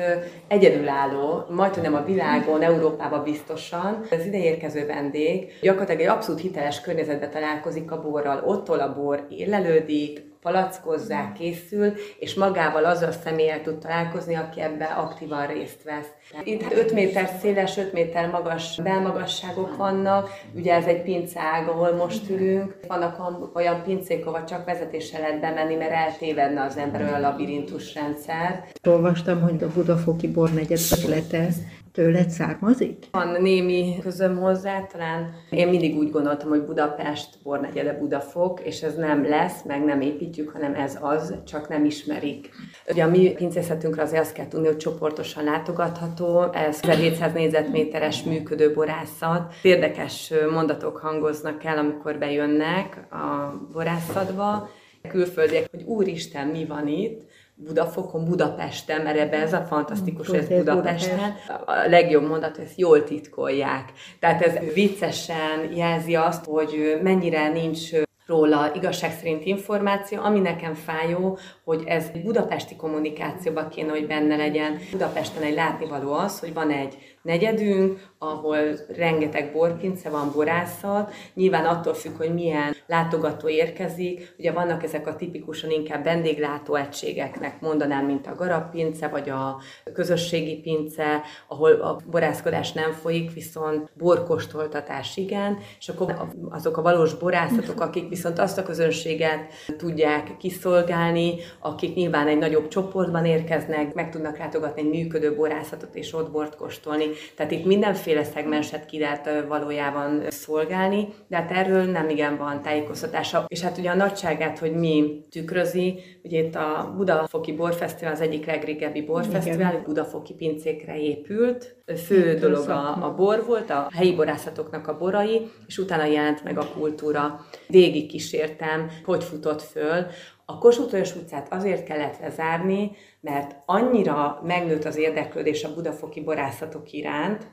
egyedülálló, 0.48 1.46
majd 1.50 1.82
nem 1.82 1.96
a 1.96 2.04
világon, 2.04 2.62
Európában 2.62 3.24
biztosan. 3.24 4.02
Az 4.12 4.26
ide 4.26 4.38
érkező 4.38 4.86
vendég 4.86 5.52
gyakorlatilag 5.62 6.02
egy 6.02 6.08
abszolút 6.08 6.42
hiteles 6.42 6.82
környezetbe 6.82 7.30
találkozik 7.30 7.92
a 7.92 8.02
borral. 8.02 8.44
Ottól 8.46 8.80
a 8.80 8.94
bor 8.94 9.26
élelő, 9.30 9.79
működik, 9.80 10.28
palackozzák, 10.42 11.34
készül, 11.34 11.94
és 12.20 12.34
magával 12.34 12.86
az 12.86 13.02
a 13.02 13.12
személyel 13.12 13.62
tud 13.62 13.78
találkozni, 13.78 14.36
aki 14.36 14.62
ebbe 14.62 14.86
aktívan 14.86 15.48
részt 15.48 15.84
vesz. 15.84 16.08
Itt 16.44 16.74
5 16.74 16.94
méter 16.94 17.30
széles, 17.42 17.78
5 17.78 17.94
méter 17.94 18.30
magas 18.30 18.80
belmagasságok 18.84 19.78
vannak, 19.78 20.30
ugye 20.56 20.74
ez 20.74 20.86
egy 20.86 21.02
pincág, 21.02 21.68
ahol 21.68 21.92
most 21.92 22.30
ülünk. 22.30 22.76
Vannak 22.88 23.56
olyan 23.56 23.84
pincék, 23.84 24.26
ahol 24.26 24.44
csak 24.44 24.66
vezetéssel 24.66 25.22
lehet 25.22 25.40
bemenni, 25.40 25.76
mert 25.76 25.92
eltévedne 25.92 26.62
az 26.62 26.78
ember 26.78 27.02
olyan 27.02 27.22
labirintus 27.22 27.94
rendszer. 27.94 28.64
Olvastam, 28.88 29.42
hogy 29.42 29.64
a 29.64 29.68
Budafoki 29.74 30.28
bornegyed 30.28 30.80
ötlete 30.92 31.48
tőled 31.92 32.30
származik? 32.30 33.06
Van 33.12 33.42
némi 33.42 33.96
közöm 34.02 34.38
hozzá, 34.38 34.82
talán 34.82 35.34
én 35.50 35.68
mindig 35.68 35.98
úgy 35.98 36.12
gondoltam, 36.12 36.50
hogy 36.50 36.64
Budapest, 36.64 37.30
bornegyede 37.44 37.94
Budafok, 37.94 38.60
és 38.64 38.82
ez 38.82 38.96
nem 38.96 39.30
lesz, 39.30 39.64
meg 39.64 39.84
nem 39.84 40.02
építjük, 40.02 40.50
hanem 40.50 40.76
ez 40.76 40.98
az, 41.02 41.34
csak 41.46 41.70
nem 41.70 41.86
ismerik. 41.86 42.50
Ugye 42.88 43.04
a 43.04 43.10
mi 43.10 43.32
pincészetünkre 43.32 44.02
azért 44.02 44.22
azt 44.22 44.34
kell 44.34 44.48
tudni, 44.48 44.68
hogy 44.68 44.78
csoportosan 44.78 45.44
látogatható, 45.44 46.42
ez 46.42 46.80
1700 46.82 47.34
négyzetméteres 47.34 48.24
működő 48.24 48.74
borászat. 48.74 49.54
Érdekes 49.62 50.34
mondatok 50.52 50.98
hangoznak 50.98 51.64
el, 51.64 51.78
amikor 51.78 52.18
bejönnek 52.18 53.08
a 53.12 53.54
borászatba, 53.74 54.70
külföldiek, 55.08 55.68
hogy 55.72 55.84
úristen, 55.84 56.48
mi 56.48 56.66
van 56.66 56.88
itt, 56.88 57.22
Budafokon, 57.68 58.26
Budapesten, 58.26 59.02
mert 59.02 59.18
ebben 59.18 59.42
ez 59.42 59.54
a 59.54 59.62
fantasztikus, 59.62 60.28
hogy 60.28 60.38
ez 60.38 60.48
Budapesten. 60.48 61.36
A 61.66 61.88
legjobb 61.88 62.28
mondat, 62.28 62.56
hogy 62.56 62.66
ezt 62.66 62.80
jól 62.80 63.04
titkolják. 63.04 63.92
Tehát 64.20 64.42
ez 64.42 64.74
viccesen 64.74 65.72
jelzi 65.76 66.16
azt, 66.16 66.46
hogy 66.46 67.00
mennyire 67.04 67.50
nincs 67.50 67.90
róla 68.26 68.72
igazság 68.76 69.12
szerint 69.12 69.46
információ, 69.46 70.22
ami 70.22 70.40
nekem 70.40 70.74
fájó, 70.74 71.38
hogy 71.64 71.84
ez 71.88 72.10
budapesti 72.24 72.76
kommunikációban 72.76 73.70
kéne, 73.70 73.90
hogy 73.90 74.08
benne 74.08 74.36
legyen. 74.36 74.78
Budapesten 74.92 75.44
egy 75.44 75.54
látnivaló 75.54 76.14
az, 76.14 76.40
hogy 76.40 76.54
van 76.54 76.72
egy 76.72 76.98
negyedünk, 77.22 78.08
ahol 78.18 78.58
rengeteg 78.96 79.52
borpince 79.52 80.10
van, 80.10 80.32
borászat. 80.34 81.12
Nyilván 81.34 81.66
attól 81.66 81.94
függ, 81.94 82.18
hogy 82.18 82.34
milyen 82.34 82.76
látogató 82.88 83.50
érkezik. 83.50 84.34
Ugye 84.38 84.52
vannak 84.52 84.84
ezek 84.84 85.08
a 85.08 85.16
tipikusan 85.16 85.72
inkább 85.72 86.04
vendéglátó 86.04 86.76
egységeknek 86.76 87.62
mondanám, 87.62 88.06
mint 88.06 88.28
a 88.28 88.36
garapince, 88.36 89.08
vagy 89.08 89.30
a 89.30 89.62
közösségi 89.94 90.56
pince, 90.60 91.22
ahol 91.48 91.72
a 91.72 92.00
borászkodás 92.12 92.72
nem 92.72 92.92
folyik, 92.92 93.34
viszont 93.34 93.92
borkostoltatás 93.98 95.18
igen, 95.18 95.58
és 95.80 95.90
akkor 95.90 96.16
azok 96.50 96.78
a 96.78 96.82
valós 96.82 97.14
borászatok, 97.14 97.82
akik 97.82 98.10
viszont 98.10 98.40
azt 98.40 98.58
a 98.58 98.64
közönséget 98.64 99.54
tudják 99.78 100.38
kiszolgálni, 100.38 101.36
akik 101.60 101.96
nyilván 101.96 102.28
egy 102.28 102.38
nagyobb 102.38 102.68
csoportban 102.68 103.26
érkeznek, 103.26 103.94
meg 103.94 104.10
tudnak 104.12 104.38
látogatni 104.38 104.82
egy 104.82 104.90
működő 104.90 105.36
borászatot 105.36 105.96
és 105.96 106.14
ott 106.14 106.32
bort 106.32 106.56
kóstolni. 106.56 107.09
Tehát 107.36 107.52
itt 107.52 107.66
mindenféle 107.66 108.24
szegmenset 108.24 108.86
ki 108.86 109.00
lehet 109.00 109.30
valójában 109.48 110.24
szolgálni, 110.30 111.08
de 111.28 111.36
hát 111.36 111.52
erről 111.52 111.84
nem 111.84 112.10
igen 112.10 112.38
van 112.38 112.62
tájékoztatása. 112.62 113.46
És 113.48 113.62
hát 113.62 113.78
ugye 113.78 113.90
a 113.90 113.96
nagyságát, 113.96 114.60
hogy 114.60 114.76
mi 114.76 115.22
tükrözi, 115.30 116.00
ugye 116.24 116.40
itt 116.40 116.56
a 116.56 116.94
Budafoki 116.98 117.54
Borfesztivál 117.54 118.14
az 118.14 118.22
egyik 118.22 118.46
legrégebbi 118.46 119.02
borfesztivál, 119.02 119.72
igen. 119.72 119.84
Budafoki 119.84 120.34
pincékre 120.34 121.00
épült. 121.00 121.76
Fő 122.06 122.32
Itt 122.32 122.40
dolog 122.40 122.70
a, 122.70 123.06
a 123.06 123.14
bor 123.16 123.46
volt, 123.46 123.70
a 123.70 123.88
helyi 123.94 124.16
borászatoknak 124.16 124.88
a 124.88 124.98
borai, 124.98 125.52
és 125.68 125.78
utána 125.78 126.06
jelent 126.06 126.44
meg 126.44 126.58
a 126.58 126.68
kultúra. 126.68 127.46
Végig 127.68 128.10
kísértem, 128.10 128.90
hogy 129.06 129.24
futott 129.24 129.62
föl. 129.62 130.06
A 130.50 130.58
Kossuth 130.58 131.16
utcát 131.18 131.54
azért 131.54 131.84
kellett 131.84 132.20
lezárni, 132.20 132.92
mert 133.22 133.56
annyira 133.66 134.42
megnőtt 134.46 134.86
az 134.86 134.96
érdeklődés 134.98 135.64
a 135.64 135.74
budafoki 135.74 136.22
borászatok 136.22 136.92
iránt, 136.92 137.48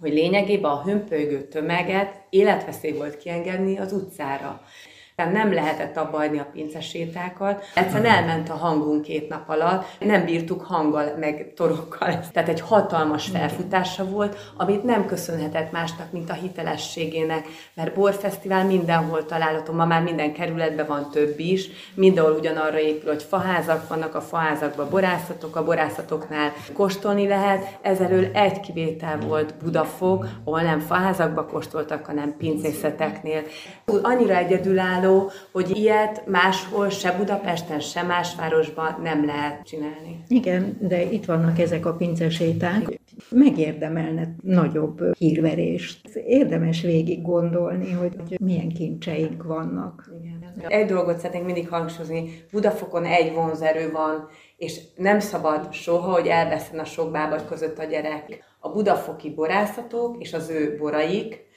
hogy 0.00 0.12
lényegében 0.12 0.70
a 0.70 0.82
hömpölygő 0.82 1.48
tömeget 1.48 2.22
életveszély 2.28 2.92
volt 2.92 3.16
kiengedni 3.16 3.78
az 3.78 3.92
utcára. 3.92 4.60
Tehát 5.20 5.34
nem 5.34 5.52
lehetett 5.52 5.96
abba 5.96 6.16
hagyni 6.16 6.38
a 6.38 6.46
pincesétákat. 6.52 7.64
Egyszerűen 7.74 8.12
elment 8.12 8.48
a 8.48 8.54
hangunk 8.54 9.02
két 9.02 9.28
nap 9.28 9.48
alatt, 9.48 9.84
nem 9.98 10.24
bírtuk 10.24 10.62
hanggal, 10.62 11.14
meg 11.18 11.52
torokkal. 11.56 12.20
Tehát 12.32 12.48
egy 12.48 12.60
hatalmas 12.60 13.26
felfutása 13.28 14.04
volt, 14.04 14.36
amit 14.56 14.84
nem 14.84 15.06
köszönhetett 15.06 15.72
másnak, 15.72 16.12
mint 16.12 16.30
a 16.30 16.32
hitelességének, 16.32 17.46
mert 17.74 17.94
borfesztivál 17.94 18.64
mindenhol 18.64 19.26
található, 19.26 19.72
ma 19.72 19.84
már 19.84 20.02
minden 20.02 20.32
kerületben 20.32 20.86
van 20.86 21.10
több 21.10 21.38
is, 21.38 21.68
mindenhol 21.94 22.32
ugyanarra 22.32 22.78
épül, 22.78 23.08
hogy 23.08 23.22
faházak 23.22 23.88
vannak, 23.88 24.14
a 24.14 24.20
faházakban 24.20 24.90
borászatok, 24.90 25.56
a 25.56 25.64
borászatoknál 25.64 26.52
kóstolni 26.72 27.28
lehet. 27.28 27.78
Ezelől 27.82 28.24
egy 28.32 28.60
kivétel 28.60 29.18
volt 29.18 29.54
Budafok, 29.62 30.26
ahol 30.44 30.62
nem 30.62 30.78
faházakba 30.78 31.46
kóstoltak, 31.46 32.06
hanem 32.06 32.34
pincészeteknél. 32.38 33.42
Annyira 34.02 34.36
egyedülálló, 34.36 35.09
kiváló, 35.10 35.30
hogy 35.52 35.76
ilyet 35.76 36.26
máshol, 36.26 36.88
se 36.88 37.12
Budapesten, 37.12 37.80
se 37.80 38.02
más 38.02 38.34
városban 38.34 39.00
nem 39.02 39.24
lehet 39.24 39.66
csinálni. 39.66 40.22
Igen, 40.28 40.76
de 40.80 41.02
itt 41.02 41.24
vannak 41.24 41.58
ezek 41.58 41.86
a 41.86 41.92
pinceséták. 41.92 43.00
Megérdemelne 43.30 44.34
nagyobb 44.42 45.14
hírverést. 45.18 46.08
Érdemes 46.26 46.80
végig 46.80 47.22
gondolni, 47.22 47.92
hogy 47.92 48.12
milyen 48.40 48.68
kincseink 48.68 49.42
vannak. 49.42 50.10
Igen. 50.22 50.70
Egy 50.70 50.86
dolgot 50.86 51.18
szeretnénk 51.18 51.44
mindig 51.44 51.68
hangsúlyozni, 51.68 52.44
Budafokon 52.52 53.04
egy 53.04 53.34
vonzerő 53.34 53.90
van, 53.90 54.28
és 54.56 54.80
nem 54.96 55.20
szabad 55.20 55.72
soha, 55.72 56.12
hogy 56.12 56.26
elveszen 56.26 56.78
a 56.78 56.84
sok 56.84 57.18
között 57.48 57.78
a 57.78 57.84
gyerek. 57.84 58.44
A 58.60 58.68
budafoki 58.68 59.30
borászatok 59.30 60.16
és 60.18 60.32
az 60.32 60.50
ő 60.50 60.76
boraik, 60.78 61.48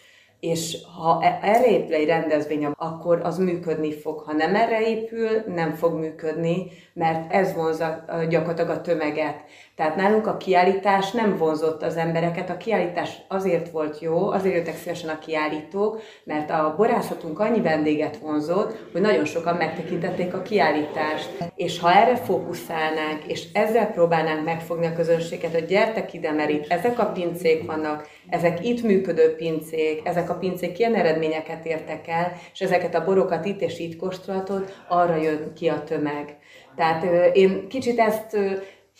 és 0.44 0.78
ha 0.98 1.24
erre 1.42 1.70
épül 1.70 1.94
egy 1.94 2.06
rendezvény, 2.06 2.66
akkor 2.66 3.20
az 3.24 3.38
működni 3.38 3.94
fog. 3.94 4.20
Ha 4.20 4.34
nem 4.34 4.56
erre 4.56 4.88
épül, 4.88 5.30
nem 5.48 5.74
fog 5.74 6.00
működni, 6.00 6.72
mert 6.94 7.34
ez 7.34 7.54
vonza 7.54 8.06
gyakorlatilag 8.30 8.70
a 8.70 8.82
tömeget. 8.82 9.36
Tehát 9.76 9.96
nálunk 9.96 10.28
a 10.28 10.38
kiállítás 10.38 11.12
nem 11.12 11.38
vonzott 11.38 11.82
az 11.82 11.98
embereket, 11.98 12.50
a 12.50 12.58
kiállítás 12.58 13.18
azért 13.28 13.70
volt 13.70 14.00
jó, 14.00 14.32
azért 14.32 14.56
jöttek 14.56 14.78
szívesen 14.78 15.10
a 15.10 15.20
kiállítók, 15.20 16.02
mert 16.24 16.50
a 16.50 16.74
borászatunk 16.78 17.40
annyi 17.40 17.62
vendéget 17.62 18.18
vonzott, 18.18 18.78
hogy 18.92 19.02
nagyon 19.02 19.26
sokan 19.26 19.56
megtekintették 19.56 20.34
a 20.34 20.42
kiállítást. 20.42 21.30
És 21.56 21.80
ha 21.80 21.94
erre 21.94 22.16
fókuszálnánk, 22.16 23.24
és 23.28 23.48
ezzel 23.54 23.92
próbálnánk 23.92 24.46
megfogni 24.46 24.86
a 24.86 24.94
közönséget, 24.94 25.52
hogy 25.52 25.66
gyertek 25.66 26.14
ide, 26.14 26.32
mert 26.32 26.50
itt 26.50 26.72
ezek 26.72 27.00
a 27.00 27.06
pincék 27.06 27.66
vannak, 27.66 28.08
ezek 28.30 28.66
itt 28.66 28.84
működő 28.84 29.36
pincék, 29.36 30.02
ezek 30.04 30.30
a 30.30 30.36
pincék 30.36 30.80
ilyen 30.80 30.96
eredményeket 30.96 31.66
értek 31.66 32.08
el, 32.08 32.34
és 32.54 32.62
ezeket 32.62 32.96
a 32.96 33.04
borokat 33.04 33.46
itt 33.46 33.62
és 33.62 33.80
itt 33.80 33.96
kóstolhatod, 33.96 34.74
arra 34.88 35.16
jön 35.16 35.54
ki 35.56 35.68
a 35.68 35.84
tömeg. 35.84 36.38
Tehát 36.76 37.36
én 37.36 37.68
kicsit 37.68 38.00
ezt 38.00 38.38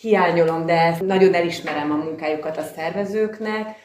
hiányolom, 0.00 0.66
de 0.66 0.96
nagyon 1.00 1.34
elismerem 1.34 1.90
a 1.90 1.96
munkájukat 1.96 2.56
a 2.56 2.62
szervezőknek, 2.62 3.76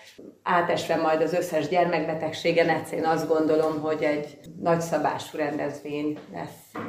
átesve 0.44 0.96
majd 0.96 1.22
az 1.22 1.34
összes 1.34 1.68
gyermekbetegségen, 1.68 2.70
egyszerűen 2.70 3.10
azt 3.10 3.28
gondolom, 3.28 3.82
hogy 3.82 4.04
egy 4.04 4.40
nagyszabású 4.60 5.38
rendezvény 5.38 6.18
lesz. 6.34 6.89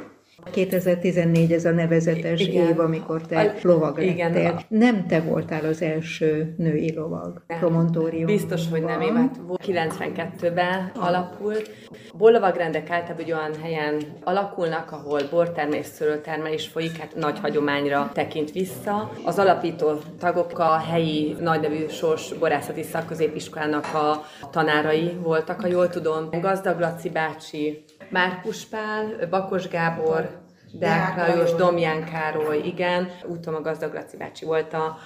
2014 0.51 1.51
ez 1.51 1.65
a 1.65 1.71
nevezetes 1.71 2.41
igen. 2.41 2.67
év, 2.67 2.79
amikor 2.79 3.21
te 3.21 3.39
a, 3.39 3.53
lovag 3.61 4.01
igen, 4.01 4.31
lettél. 4.31 4.55
A... 4.57 4.61
Nem 4.67 5.07
te 5.07 5.19
voltál 5.19 5.65
az 5.65 5.81
első 5.81 6.53
női 6.57 6.93
lovag 6.93 7.43
promontórium. 7.47 8.25
Biztos, 8.25 8.61
hogy 8.69 8.83
nem. 8.83 9.01
Én 9.01 9.31
92-ben 9.65 10.91
alapult. 10.95 11.69
A 12.11 12.17
borlovagrendek 12.17 12.89
általában 12.89 13.23
egy 13.25 13.31
olyan 13.31 13.55
helyen 13.61 14.01
alakulnak, 14.23 14.91
ahol 14.91 15.19
bortermés, 15.31 15.85
szőlőtermelés 15.85 16.67
folyik, 16.67 16.97
hát 16.97 17.15
nagy 17.15 17.39
hagyományra 17.39 18.11
tekint 18.13 18.51
vissza. 18.51 19.11
Az 19.25 19.39
alapító 19.39 19.91
tagok 20.19 20.59
a 20.59 20.77
helyi 20.77 21.35
nagynevű 21.39 21.87
sors 21.87 22.33
borászati 22.33 22.83
szakközépiskolának 22.83 23.93
a 23.93 24.25
tanárai 24.51 25.11
voltak, 25.23 25.61
ha 25.61 25.67
jól 25.67 25.89
tudom. 25.89 26.29
Gazdag 26.41 26.79
Laci 26.79 27.09
bácsi, 27.09 27.83
Márkus 28.09 28.65
Pál, 28.65 29.27
Bakos 29.29 29.67
Gábor, 29.67 30.39
Deák 30.73 31.17
Lajos, 31.17 31.53
Domján 31.53 32.05
Károly, 32.05 32.61
igen. 32.65 33.11
Úton 33.25 33.53
a 33.53 33.61
Gazdag 33.61 33.93
Laci 33.93 34.17
bácsi 34.17 34.45
volt 34.45 34.73
a 34.73 34.97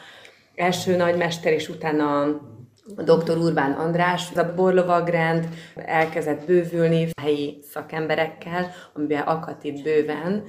első 0.55 0.95
nagymester, 0.95 1.53
és 1.53 1.69
utána 1.69 2.39
dr. 2.85 3.37
Urbán 3.37 3.71
András, 3.71 4.31
a 4.35 4.53
borlovagrend 4.55 5.47
elkezdett 5.75 6.45
bővülni 6.45 7.09
helyi 7.21 7.59
szakemberekkel, 7.71 8.71
amiben 8.93 9.21
akadt 9.21 9.63
itt 9.63 9.83
bőven. 9.83 10.43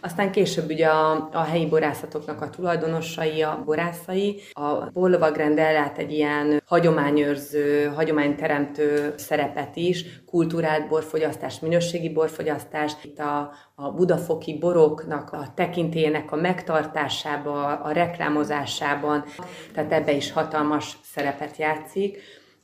Aztán 0.00 0.30
később 0.30 0.70
ugye 0.70 0.86
a, 0.86 1.28
a 1.32 1.42
helyi 1.42 1.66
borászatoknak 1.66 2.40
a 2.40 2.50
tulajdonosai, 2.50 3.42
a 3.42 3.62
borászai. 3.64 4.40
A 4.52 4.90
borlovagrend 4.92 5.58
ellát 5.58 5.98
egy 5.98 6.12
ilyen 6.12 6.62
hagyományőrző, 6.66 7.84
hagyományteremtő 7.84 9.14
szerepet 9.16 9.76
is, 9.76 10.22
kultúrált 10.26 10.88
borfogyasztás, 10.88 11.60
minőségi 11.60 12.12
borfogyasztás, 12.12 12.92
itt 13.02 13.18
a, 13.18 13.52
a 13.74 13.90
budafoki 13.90 14.58
boroknak 14.58 15.32
a 15.32 15.52
tekintélyének 15.54 16.32
a 16.32 16.36
megtartásában, 16.36 17.72
a 17.72 17.92
reklámozásában, 17.92 19.24
tehát 19.74 19.92
ebbe 19.92 20.12
is 20.12 20.32
hatalmas 20.32 20.98
szerepet 21.02 21.56
játszik. 21.64 22.12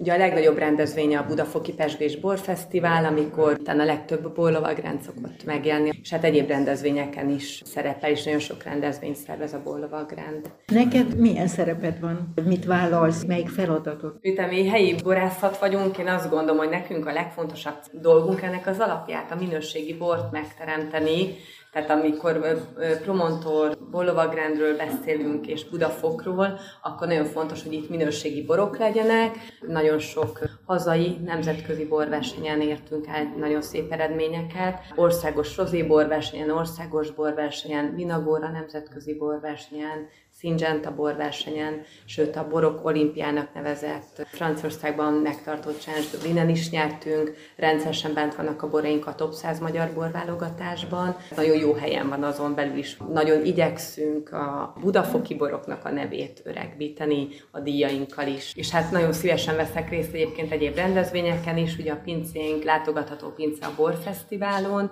Ugye 0.00 0.12
a 0.12 0.16
legnagyobb 0.16 0.58
rendezvénye 0.58 1.18
a 1.18 1.26
Budafoki 1.26 1.72
Pesgés 1.72 2.16
Borfesztivál, 2.16 3.04
amikor 3.04 3.56
talán 3.56 3.80
a 3.80 3.84
legtöbb 3.84 4.34
borlovagrend 4.34 5.02
szokott 5.02 5.44
megjelenni, 5.44 5.90
és 6.02 6.10
hát 6.10 6.24
egyéb 6.24 6.48
rendezvényeken 6.48 7.30
is 7.30 7.62
szerepel, 7.64 8.10
és 8.10 8.24
nagyon 8.24 8.40
sok 8.40 8.62
rendezvényt 8.62 9.16
szervez 9.16 9.52
a 9.52 9.60
borlovagrend. 9.64 10.50
Neked 10.66 11.16
milyen 11.18 11.46
szereped 11.46 12.00
van? 12.00 12.32
Mit 12.44 12.64
vállalsz, 12.64 13.24
melyik 13.24 13.48
feladatot? 13.48 14.16
Miután 14.20 14.48
mi 14.48 14.68
helyi 14.68 14.94
borászat 15.02 15.58
vagyunk, 15.58 15.98
én 15.98 16.08
azt 16.08 16.30
gondolom, 16.30 16.58
hogy 16.58 16.68
nekünk 16.68 17.06
a 17.06 17.12
legfontosabb 17.12 17.78
dolgunk 17.92 18.42
ennek 18.42 18.66
az 18.66 18.78
alapját, 18.78 19.32
a 19.32 19.36
minőségi 19.36 19.94
bort 19.94 20.32
megteremteni, 20.32 21.34
tehát 21.72 21.90
amikor 21.90 22.58
Promontor, 23.02 23.78
Bolovagrendről 23.90 24.76
beszélünk 24.76 25.46
és 25.46 25.68
Budafokról, 25.68 26.58
akkor 26.82 27.06
nagyon 27.06 27.24
fontos, 27.24 27.62
hogy 27.62 27.72
itt 27.72 27.90
minőségi 27.90 28.42
borok 28.42 28.78
legyenek. 28.78 29.36
Nagyon 29.66 29.89
sok 29.98 30.38
hazai, 30.64 31.18
nemzetközi 31.24 31.86
borversenyen 31.86 32.60
értünk 32.60 33.06
el 33.06 33.34
nagyon 33.38 33.62
szép 33.62 33.92
eredményeket. 33.92 34.78
Országos 34.96 35.56
rozé 35.56 35.82
borversenyen, 35.82 36.50
országos 36.50 37.10
borversenyen, 37.10 37.94
Vinagóra 37.94 38.50
nemzetközi 38.50 39.14
borversenyen, 39.14 40.08
Syngenta 40.40 40.94
borversenyen, 40.94 41.82
sőt 42.04 42.36
a 42.36 42.48
Borok 42.48 42.84
olimpiának 42.84 43.54
nevezett 43.54 44.26
Franciaországban 44.30 45.12
megtartott 45.12 45.84
Dublinen 46.12 46.48
is 46.48 46.70
nyertünk, 46.70 47.34
rendszeresen 47.56 48.14
bent 48.14 48.34
vannak 48.34 48.62
a 48.62 48.68
boraink 48.68 49.06
a 49.06 49.14
top 49.14 49.32
100 49.32 49.58
magyar 49.60 49.90
borválogatásban. 49.94 51.16
Nagyon 51.36 51.56
jó 51.56 51.72
helyen 51.72 52.08
van 52.08 52.22
azon 52.22 52.54
belül 52.54 52.76
is. 52.76 52.96
Nagyon 53.12 53.44
igyekszünk 53.44 54.32
a 54.32 54.74
budafoki 54.80 55.34
boroknak 55.34 55.84
a 55.84 55.90
nevét 55.90 56.40
öregbíteni 56.44 57.28
a 57.50 57.60
díjainkkal 57.60 58.26
is. 58.26 58.52
És 58.54 58.70
hát 58.70 58.90
nagyon 58.90 59.12
szívesen 59.12 59.56
veszek 59.56 59.90
részt 59.90 60.14
egyébként 60.14 60.52
egyéb 60.52 60.74
rendezvényeken 60.74 61.56
is, 61.56 61.78
ugye 61.78 61.92
a 61.92 62.00
pincénk, 62.04 62.64
látogatható 62.64 63.28
pince 63.28 63.66
a 63.66 63.72
borfesztiválon, 63.76 64.90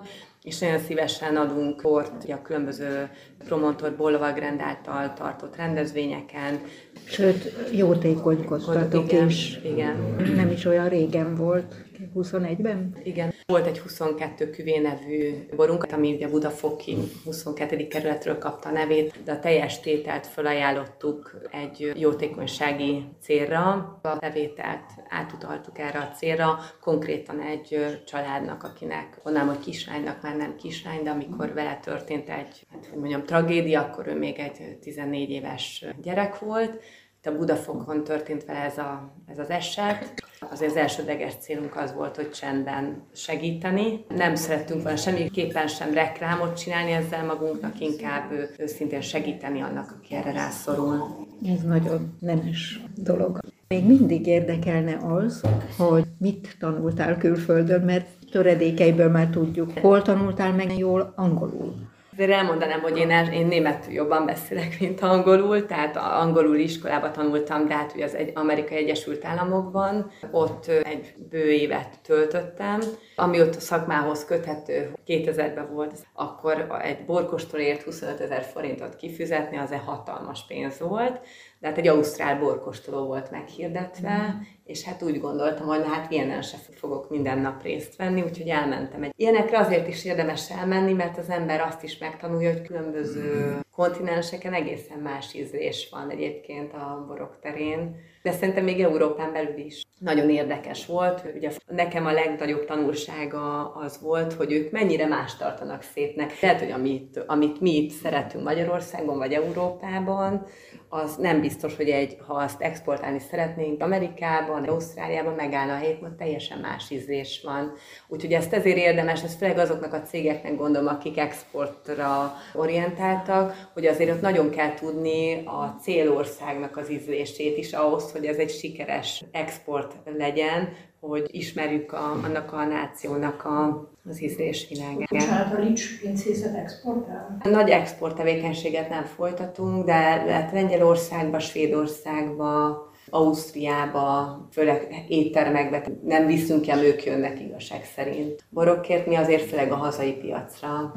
és 0.49 0.59
nagyon 0.59 0.79
szívesen 0.79 1.35
adunk 1.35 1.81
bort 1.81 2.29
a 2.29 2.41
különböző 2.41 3.09
Promontor 3.45 3.95
Bolvagrend 3.95 4.59
által 4.59 5.13
tartott 5.13 5.55
rendezvényeken. 5.55 6.59
Sőt, 7.03 7.53
jótékonykodtatok 7.71 9.11
is. 9.27 9.59
Igen. 9.63 10.15
Nem 10.35 10.51
is 10.51 10.65
olyan 10.65 10.89
régen 10.89 11.35
volt, 11.35 11.75
21-ben? 12.15 12.97
Igen. 13.03 13.33
Volt 13.45 13.65
egy 13.65 13.79
22 13.79 14.49
küvé 14.49 14.77
nevű 14.77 15.33
borunk, 15.55 15.85
ami 15.91 16.13
ugye 16.13 16.29
Budafoki 16.29 16.97
22. 17.25 17.87
kerületről 17.87 18.37
kapta 18.37 18.69
a 18.69 18.71
nevét, 18.71 19.23
de 19.23 19.31
a 19.31 19.39
teljes 19.39 19.79
tételt 19.79 20.27
felajánlottuk 20.27 21.41
egy 21.51 21.91
jótékonysági 21.95 23.03
célra. 23.21 23.71
A 24.01 24.17
bevételt 24.19 24.83
átutaltuk 25.09 25.79
erre 25.79 25.99
a 25.99 26.15
célra, 26.15 26.59
konkrétan 26.81 27.41
egy 27.41 28.01
családnak, 28.05 28.63
akinek 28.63 29.19
onnan, 29.23 29.47
hogy 29.47 29.59
kislánynak 29.59 30.21
már 30.21 30.35
nem 30.35 30.55
kislány, 30.55 31.03
de 31.03 31.09
amikor 31.09 31.53
vele 31.53 31.79
történt 31.83 32.29
egy, 32.29 32.65
hát 32.71 32.85
hogy 32.89 32.99
mondjam, 32.99 33.23
tragédia, 33.23 33.81
akkor 33.81 34.07
ő 34.07 34.17
még 34.17 34.39
egy 34.39 34.77
14 34.81 35.29
éves 35.29 35.85
gyerek 36.01 36.39
volt, 36.39 36.81
a 37.27 37.31
Budafokon 37.37 38.03
történt 38.03 38.45
vele 38.45 38.59
ez, 38.59 38.77
a, 38.77 39.11
ez 39.25 39.39
az 39.39 39.49
eset. 39.49 40.13
Azért 40.51 40.71
az 40.71 40.77
elsődleges 40.77 41.33
célunk 41.39 41.75
az 41.75 41.93
volt, 41.93 42.15
hogy 42.15 42.31
csendben 42.31 43.03
segíteni. 43.13 44.05
Nem 44.15 44.35
szerettünk 44.35 44.81
volna 44.83 44.97
semmiképpen 44.97 45.67
sem 45.67 45.93
reklámot 45.93 46.57
csinálni 46.57 46.91
ezzel 46.91 47.25
magunknak, 47.25 47.79
inkább 47.79 48.31
őszintén 48.57 49.01
segíteni 49.01 49.61
annak, 49.61 49.95
aki 49.97 50.15
erre 50.15 50.31
rászorul. 50.31 51.27
Ez 51.45 51.61
nagyon 51.61 52.17
nemes 52.19 52.79
dolog. 52.95 53.39
Még 53.67 53.85
mindig 53.85 54.27
érdekelne 54.27 54.97
az, 54.97 55.41
hogy 55.77 56.05
mit 56.17 56.55
tanultál 56.59 57.17
külföldön, 57.17 57.81
mert 57.81 58.07
töredékeiből 58.31 59.09
már 59.09 59.27
tudjuk. 59.27 59.79
Hol 59.79 60.01
tanultál 60.01 60.53
meg 60.53 60.77
jól 60.77 61.13
angolul? 61.15 61.75
Azért 62.19 62.37
elmondanám, 62.37 62.81
hogy 62.81 62.97
én, 62.97 63.09
én 63.09 63.47
németül 63.47 63.93
jobban 63.93 64.25
beszélek, 64.25 64.79
mint 64.79 65.01
angolul, 65.01 65.65
tehát 65.65 65.97
angolul 65.97 66.57
iskolába 66.57 67.11
tanultam, 67.11 67.67
de 67.67 67.75
hát 67.75 67.91
ugye 67.95 68.03
az 68.03 68.15
egy, 68.15 68.31
Amerikai 68.35 68.77
Egyesült 68.77 69.25
Államokban, 69.25 70.11
ott 70.31 70.67
egy 70.67 71.13
bő 71.29 71.51
évet 71.51 71.99
töltöttem, 72.03 72.79
ami 73.15 73.41
ott 73.41 73.55
a 73.55 73.59
szakmához 73.59 74.25
köthető 74.25 74.91
2000-ben 75.07 75.73
volt, 75.73 75.93
akkor 76.13 76.79
egy 76.81 77.05
borkostolért 77.05 77.81
25 77.81 78.19
ezer 78.19 78.43
forintot 78.43 78.95
kifizetni, 78.95 79.57
az 79.57 79.71
egy 79.71 79.81
hatalmas 79.85 80.45
pénz 80.47 80.79
volt, 80.79 81.19
de 81.59 81.67
hát 81.67 81.77
egy 81.77 81.87
ausztrál 81.87 82.39
borkostoló 82.39 83.05
volt 83.05 83.31
meghirdetve. 83.31 84.35
És 84.69 84.83
hát 84.83 85.03
úgy 85.03 85.19
gondoltam, 85.19 85.67
hogy 85.67 85.83
hát 85.85 86.11
ilyenen 86.11 86.41
se 86.41 86.57
fogok 86.75 87.09
minden 87.09 87.39
nap 87.39 87.61
részt 87.63 87.95
venni, 87.95 88.21
úgyhogy 88.21 88.47
elmentem. 88.47 89.03
Egy 89.03 89.13
ilyenekre 89.15 89.57
azért 89.57 89.87
is 89.87 90.05
érdemes 90.05 90.51
elmenni, 90.51 90.93
mert 90.93 91.17
az 91.17 91.29
ember 91.29 91.61
azt 91.61 91.83
is 91.83 91.97
megtanulja, 91.97 92.51
hogy 92.51 92.61
különböző 92.61 93.45
mm. 93.45 93.59
kontinenseken 93.75 94.53
egészen 94.53 94.99
más 94.99 95.33
ízlés 95.33 95.87
van 95.91 96.09
egyébként 96.09 96.73
a 96.73 97.05
borok 97.07 97.39
terén, 97.41 97.95
de 98.21 98.31
szerintem 98.31 98.63
még 98.63 98.81
Európán 98.81 99.33
belül 99.33 99.57
is 99.57 99.83
nagyon 99.99 100.29
érdekes 100.29 100.85
volt. 100.85 101.23
Ugye 101.35 101.51
nekem 101.67 102.05
a 102.05 102.11
legnagyobb 102.11 102.65
tanulsága 102.65 103.73
az 103.73 104.01
volt, 104.01 104.33
hogy 104.33 104.51
ők 104.51 104.71
mennyire 104.71 105.07
más 105.07 105.35
tartanak 105.35 105.81
szépnek. 105.81 106.39
Lehet, 106.39 106.59
hogy 106.59 106.71
amit, 106.71 107.23
amit 107.27 107.61
mi 107.61 107.75
itt 107.75 107.91
szeretünk 107.91 108.43
Magyarországon 108.43 109.17
vagy 109.17 109.33
Európában, 109.33 110.45
az 110.91 111.15
nem 111.15 111.41
biztos, 111.41 111.75
hogy 111.75 111.89
egy, 111.89 112.17
ha 112.27 112.33
azt 112.33 112.61
exportálni 112.61 113.19
szeretnénk 113.19 113.81
Amerikában, 113.81 114.63
Ausztráliában 114.63 115.33
megállna 115.33 115.73
a 115.73 115.77
helyét, 115.77 116.01
mert 116.01 116.13
teljesen 116.13 116.59
más 116.59 116.89
ízlés 116.89 117.41
van. 117.43 117.73
Úgyhogy 118.07 118.33
ezt 118.33 118.53
ezért 118.53 118.77
érdemes, 118.77 119.23
ez 119.23 119.35
főleg 119.35 119.57
azoknak 119.57 119.93
a 119.93 120.01
cégeknek 120.01 120.55
gondolom, 120.55 120.87
akik 120.87 121.17
exportra 121.17 122.33
orientáltak, 122.53 123.69
hogy 123.73 123.85
azért 123.85 124.11
ott 124.11 124.21
nagyon 124.21 124.49
kell 124.49 124.73
tudni 124.73 125.43
a 125.45 125.75
célországnak 125.81 126.77
az 126.77 126.91
ízlését 126.91 127.57
is 127.57 127.73
ahhoz, 127.73 128.11
hogy 128.11 128.18
ez 128.25 128.37
egy 128.37 128.49
sikeres 128.49 129.23
export 129.31 129.95
legyen, 130.17 130.69
hogy 130.99 131.27
ismerjük 131.31 131.93
a, 131.93 132.11
annak 132.23 132.53
a 132.53 132.63
nációnak 132.63 133.45
a, 133.45 133.89
az 134.09 134.21
ízlésvilágát. 134.21 135.09
Bocsánat, 135.09 135.57
a 135.57 135.61
Lics 135.61 136.01
pincészet 136.01 136.55
exportál? 136.55 137.37
Nagy 137.43 137.69
export 137.69 138.15
tevékenységet 138.15 138.89
nem 138.89 139.03
folytatunk, 139.03 139.85
de 139.85 140.23
lehet 140.25 140.51
Lengyelországba, 140.51 141.39
Svédországba, 141.39 142.87
Ausztriába, 143.09 144.39
főleg 144.51 145.05
éttermekbe 145.07 145.83
nem 146.03 146.25
viszünk 146.25 146.67
el, 146.67 146.83
ők 146.83 147.03
jönnek 147.03 147.39
igazság 147.39 147.85
szerint. 147.95 148.43
Borokért 148.49 149.05
mi 149.05 149.15
azért 149.15 149.49
főleg 149.49 149.71
a 149.71 149.75
hazai 149.75 150.11
piacra 150.11 150.93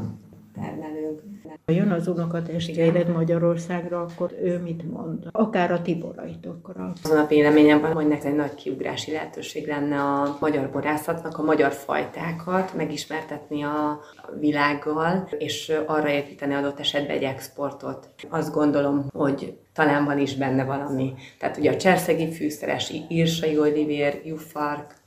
termelünk. 0.54 1.20
Ha 1.66 1.72
jön 1.72 1.90
az 1.90 2.08
unokatestvéred 2.08 3.08
Magyarországra, 3.08 4.00
akkor 4.00 4.32
ő 4.42 4.58
mit 4.58 4.90
mond? 4.92 5.28
Akár 5.30 5.72
a 5.72 5.82
tiboraitokra. 5.82 6.92
Azon 7.04 7.18
a 7.18 7.26
véleményem 7.26 7.80
van, 7.80 7.92
hogy 7.92 8.06
neked 8.06 8.30
egy 8.30 8.36
nagy 8.36 8.54
kiugrási 8.54 9.12
lehetőség 9.12 9.66
lenne 9.66 10.00
a 10.00 10.36
magyar 10.40 10.70
borászatnak, 10.70 11.38
a 11.38 11.42
magyar 11.42 11.72
fajtákat 11.72 12.74
megismertetni 12.74 13.62
a 13.62 14.00
világgal, 14.40 15.28
és 15.38 15.72
arra 15.86 16.08
építeni 16.08 16.54
adott 16.54 16.80
esetben 16.80 17.16
egy 17.16 17.22
exportot. 17.22 18.08
Azt 18.28 18.52
gondolom, 18.52 19.06
hogy 19.12 19.58
talán 19.72 20.04
van 20.04 20.18
is 20.18 20.36
benne 20.36 20.64
valami. 20.64 21.14
Tehát 21.38 21.56
ugye 21.56 21.70
a 21.70 21.76
cserszegi 21.76 22.32
fűszeres, 22.32 22.92
írsai 23.08 23.58
olivér, 23.58 24.20
jufark, 24.24 25.00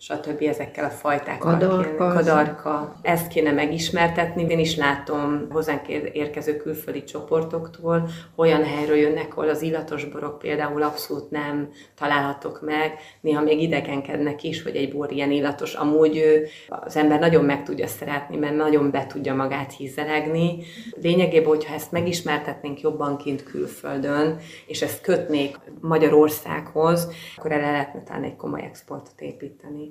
stb. 0.00 0.42
ezekkel 0.42 0.84
a 0.84 0.88
fajtákkal. 0.88 1.58
Kadarka. 1.58 2.12
Kadarka. 2.12 2.94
Ezt 3.02 3.28
kéne 3.28 3.52
megismertetni. 3.52 4.46
Én 4.48 4.58
is 4.58 4.76
látom 4.76 5.46
hozzánk 5.50 5.88
érkező 6.12 6.56
külföldi 6.56 7.04
csoportoktól, 7.04 8.08
olyan 8.36 8.64
helyről 8.64 8.96
jönnek, 8.96 9.36
ahol 9.36 9.48
az 9.48 9.62
illatos 9.62 10.04
borok 10.04 10.38
például 10.38 10.82
abszolút 10.82 11.30
nem 11.30 11.68
találhatok 11.94 12.60
meg. 12.62 12.98
Néha 13.20 13.42
még 13.42 13.62
idegenkednek 13.62 14.42
is, 14.42 14.62
hogy 14.62 14.76
egy 14.76 14.92
bor 14.92 15.12
ilyen 15.12 15.30
illatos. 15.30 15.74
Amúgy 15.74 16.22
az 16.68 16.96
ember 16.96 17.18
nagyon 17.18 17.44
meg 17.44 17.62
tudja 17.62 17.86
szeretni, 17.86 18.36
mert 18.36 18.56
nagyon 18.56 18.90
be 18.90 19.06
tudja 19.06 19.34
magát 19.34 19.72
hízelegni. 19.72 20.58
Lényegében, 21.00 21.48
hogyha 21.48 21.74
ezt 21.74 21.92
megismertetnénk 21.92 22.80
jobban 22.80 23.16
kint 23.16 23.42
külföldön, 23.42 24.38
és 24.66 24.82
ezt 24.82 25.00
kötnék 25.00 25.56
Magyarországhoz, 25.80 27.08
akkor 27.36 27.52
erre 27.52 27.70
lehetne 27.70 28.02
talán 28.02 28.22
egy 28.22 28.36
komoly 28.36 28.62
exportot 28.62 29.20
építeni 29.20 29.87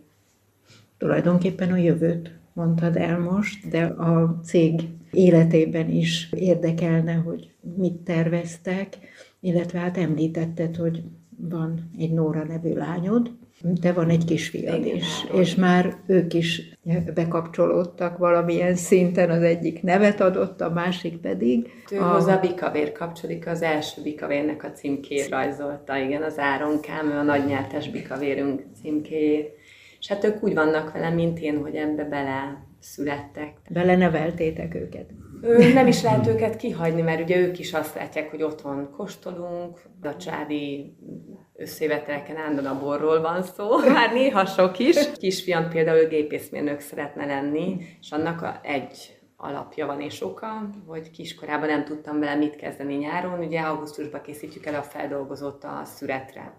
tulajdonképpen 0.98 1.72
a 1.72 1.78
jövőt 1.78 2.32
mondtad 2.54 2.96
el 2.96 3.20
most, 3.20 3.70
de 3.70 3.84
a 3.84 4.40
cég 4.44 4.82
életében 5.12 5.90
is 5.90 6.30
érdekelne, 6.32 7.14
hogy 7.14 7.52
mit 7.76 7.94
terveztek, 7.94 8.98
illetve 9.40 9.80
hát 9.80 9.98
említetted, 9.98 10.76
hogy 10.76 11.04
van 11.38 11.92
egy 11.98 12.14
Nóra 12.14 12.44
nevű 12.44 12.74
lányod, 12.74 13.32
De 13.82 13.94
van 13.94 14.10
egy 14.10 14.26
kisfiad 14.26 14.86
Igen, 14.86 14.96
is, 14.96 15.22
három. 15.22 15.42
és 15.42 15.56
már 15.56 15.96
ők 16.06 16.34
is 16.34 16.78
bekapcsolódtak 17.14 18.18
valamilyen 18.18 18.76
szinten, 18.76 19.30
az 19.30 19.42
egyik 19.42 19.84
nevet 19.84 20.22
adott, 20.22 20.62
a 20.62 20.70
másik 20.70 21.18
pedig. 21.18 21.70
Ő 21.92 22.00
a... 22.00 22.04
hozzá 22.04 22.38
bikavér 22.38 22.92
kapcsolódik, 22.92 23.48
az 23.48 23.62
első 23.62 24.02
bikavérnek 24.02 24.64
a 24.64 24.72
címkét 24.72 25.30
rajzolta, 25.30 25.98
igen, 25.98 26.24
az 26.24 26.38
Áronkám, 26.38 27.12
ő 27.12 27.18
a 27.18 27.24
nagynyertes 27.24 27.90
bikavérünk 27.90 28.64
címkéjét. 28.82 29.57
És 30.08 30.14
hát 30.14 30.24
ők 30.24 30.44
úgy 30.44 30.54
vannak 30.54 30.92
velem, 30.92 31.14
mint 31.14 31.40
én, 31.40 31.62
hogy 31.62 31.76
ebbe 31.76 32.04
bele 32.04 32.66
születtek. 32.80 33.58
Beleneveltétek 33.70 34.76
őket. 34.76 35.10
Ő, 35.42 35.74
nem 35.74 35.88
is 35.88 36.02
lehet 36.02 36.28
őket 36.28 36.56
kihagyni, 36.56 37.02
mert 37.02 37.22
ugye 37.22 37.38
ők 37.38 37.60
is 37.60 37.74
azt 37.74 37.96
látják, 37.96 38.30
hogy 38.30 38.44
otthon 38.44 38.90
kóstolunk, 38.92 39.82
a 40.02 40.16
csádi 40.16 40.96
összévetelken 41.56 42.38
állandóan 42.38 42.80
borról 42.80 43.22
van 43.22 43.44
szó, 43.44 43.78
már 43.78 44.14
néha 44.20 44.46
sok 44.46 44.80
is. 44.80 45.12
Kisfiam 45.12 45.70
például 45.70 46.06
gépészmérnök 46.06 46.80
szeretne 46.80 47.26
lenni, 47.26 47.78
és 48.00 48.12
annak 48.12 48.42
a 48.42 48.60
egy 48.64 49.18
alapja 49.38 49.86
van 49.86 50.02
és 50.02 50.22
oka, 50.22 50.70
hogy 50.86 51.12
kiskorában 51.12 51.68
nem 51.68 51.86
tudtam 51.86 52.20
vele 52.20 52.36
mit 52.36 52.56
kezdeni 52.56 52.96
nyáron, 52.96 53.40
ugye 53.40 53.60
augusztusban 53.60 54.22
készítjük 54.22 54.66
el 54.66 54.76
a 54.76 54.84
feldolgozott 54.84 55.64
a 55.64 55.82
szüretre. 55.84 56.58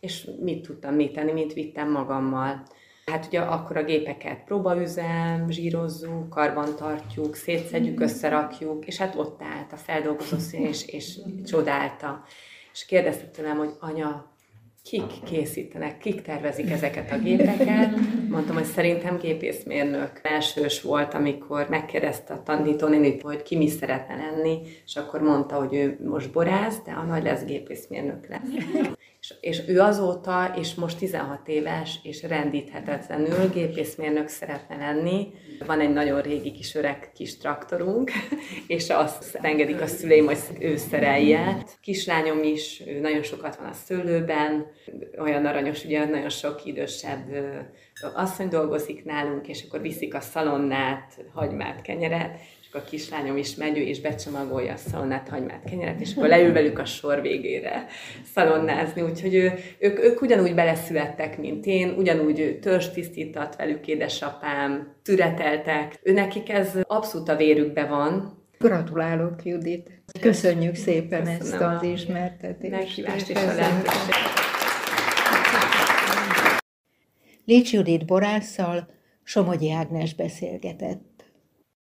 És 0.00 0.28
mit 0.40 0.66
tudtam 0.66 0.94
mit 0.94 1.12
tenni, 1.12 1.32
mit 1.32 1.52
vittem 1.52 1.90
magammal. 1.90 2.62
Hát 3.06 3.26
ugye 3.26 3.40
akkor 3.40 3.76
a 3.76 3.84
gépeket 3.84 4.44
próbaüzem, 4.44 5.50
zsírozzuk, 5.50 6.28
karban 6.28 6.76
tartjuk, 6.76 7.34
szétszedjük, 7.34 8.00
összerakjuk, 8.00 8.86
és 8.86 8.96
hát 8.96 9.14
ott 9.14 9.42
állt 9.42 9.72
a 9.72 9.76
feldolgozó 9.76 10.38
szín, 10.38 10.66
és, 10.66 10.86
és 10.86 11.18
csodálta. 11.46 12.24
És 12.72 12.86
kérdezte 12.86 13.26
tőlem, 13.26 13.56
hogy 13.56 13.70
anya, 13.80 14.34
kik 14.82 15.22
készítenek, 15.24 15.98
kik 15.98 16.22
tervezik 16.22 16.70
ezeket 16.70 17.12
a 17.12 17.18
gépeket. 17.18 17.94
Mondtam, 18.28 18.54
hogy 18.54 18.64
szerintem 18.64 19.16
gépészmérnök. 19.16 20.20
Elsős 20.22 20.82
volt, 20.82 21.14
amikor 21.14 21.66
megkérdezte 21.68 22.34
a 22.34 22.42
tanítónénit, 22.42 23.22
hogy 23.22 23.42
ki 23.42 23.56
mi 23.56 23.68
szeretne 23.68 24.16
lenni, 24.16 24.58
és 24.84 24.96
akkor 24.96 25.20
mondta, 25.20 25.54
hogy 25.54 25.74
ő 25.74 25.98
most 26.04 26.32
borász, 26.32 26.82
de 26.84 26.92
a 26.92 27.02
nagy 27.02 27.22
lesz 27.22 27.44
gépészmérnök 27.44 28.28
lesz. 28.28 28.48
És, 29.24 29.34
és 29.40 29.62
ő 29.66 29.80
azóta, 29.80 30.54
és 30.58 30.74
most 30.74 30.98
16 30.98 31.48
éves, 31.48 31.98
és 32.02 32.22
rendíthetetlenül 32.22 33.48
gépészmérnök 33.52 34.28
szeretne 34.28 34.76
lenni. 34.76 35.32
Van 35.66 35.80
egy 35.80 35.92
nagyon 35.92 36.20
régi 36.20 36.52
kis 36.52 36.74
öreg 36.74 37.10
kis 37.14 37.36
traktorunk, 37.36 38.10
és 38.66 38.90
azt 38.90 39.34
engedik 39.34 39.80
a 39.80 39.86
szüleim, 39.86 40.26
hogy 40.26 40.38
ő 40.60 40.76
szerelje. 40.76 41.64
Kislányom 41.80 42.42
is, 42.42 42.82
ő 42.86 43.00
nagyon 43.00 43.22
sokat 43.22 43.56
van 43.56 43.66
a 43.66 43.72
szőlőben, 43.72 44.66
olyan 45.18 45.46
aranyos, 45.46 45.84
ugye 45.84 46.04
nagyon 46.04 46.28
sok 46.28 46.64
idősebb 46.64 47.28
asszony 48.14 48.48
dolgozik 48.48 49.04
nálunk, 49.04 49.48
és 49.48 49.64
akkor 49.66 49.80
viszik 49.80 50.14
a 50.14 50.20
szalonnát, 50.20 51.24
hagymát, 51.32 51.82
kenyeret, 51.82 52.38
a 52.74 52.84
kislányom 52.84 53.36
is 53.36 53.54
megy, 53.54 53.78
ő 53.78 53.80
és 53.80 54.00
becsomagolja 54.00 54.72
a 54.72 54.76
szalonnát, 54.76 55.28
hagymát, 55.28 55.62
kenyeret, 55.64 56.00
és 56.00 56.14
akkor 56.14 56.28
leül 56.28 56.52
velük 56.52 56.78
a 56.78 56.84
sor 56.84 57.20
végére 57.20 57.86
szalonnázni. 58.32 59.02
Úgyhogy 59.02 59.34
ő, 59.34 59.52
ők, 59.78 60.04
ők 60.04 60.22
ugyanúgy 60.22 60.54
beleszülettek, 60.54 61.38
mint 61.38 61.66
én, 61.66 61.94
ugyanúgy 61.98 62.58
törzs 62.60 62.88
tisztítat 62.88 63.56
velük 63.56 63.86
édesapám, 63.86 64.94
türeteltek. 65.02 65.98
Ő 66.02 66.12
nekik 66.12 66.50
ez 66.50 66.78
abszolút 66.82 67.28
a 67.28 67.36
vérükbe 67.36 67.86
van, 67.86 68.42
Gratulálok, 68.58 69.44
Judit! 69.44 70.02
Köszönjük 70.20 70.74
szépen 70.74 71.24
Köszönöm 71.24 71.40
ezt 71.40 71.60
az 71.60 71.82
ismertetést. 71.82 72.70
Meghívást 72.70 73.28
és 73.28 73.36
a 73.36 73.54
lehetőséget. 73.54 74.42
Lics 77.44 77.72
Judit 77.72 78.06
borásszal 78.06 78.88
Somogyi 79.22 79.70
Ágnes 79.70 80.14
beszélgetett. 80.14 81.13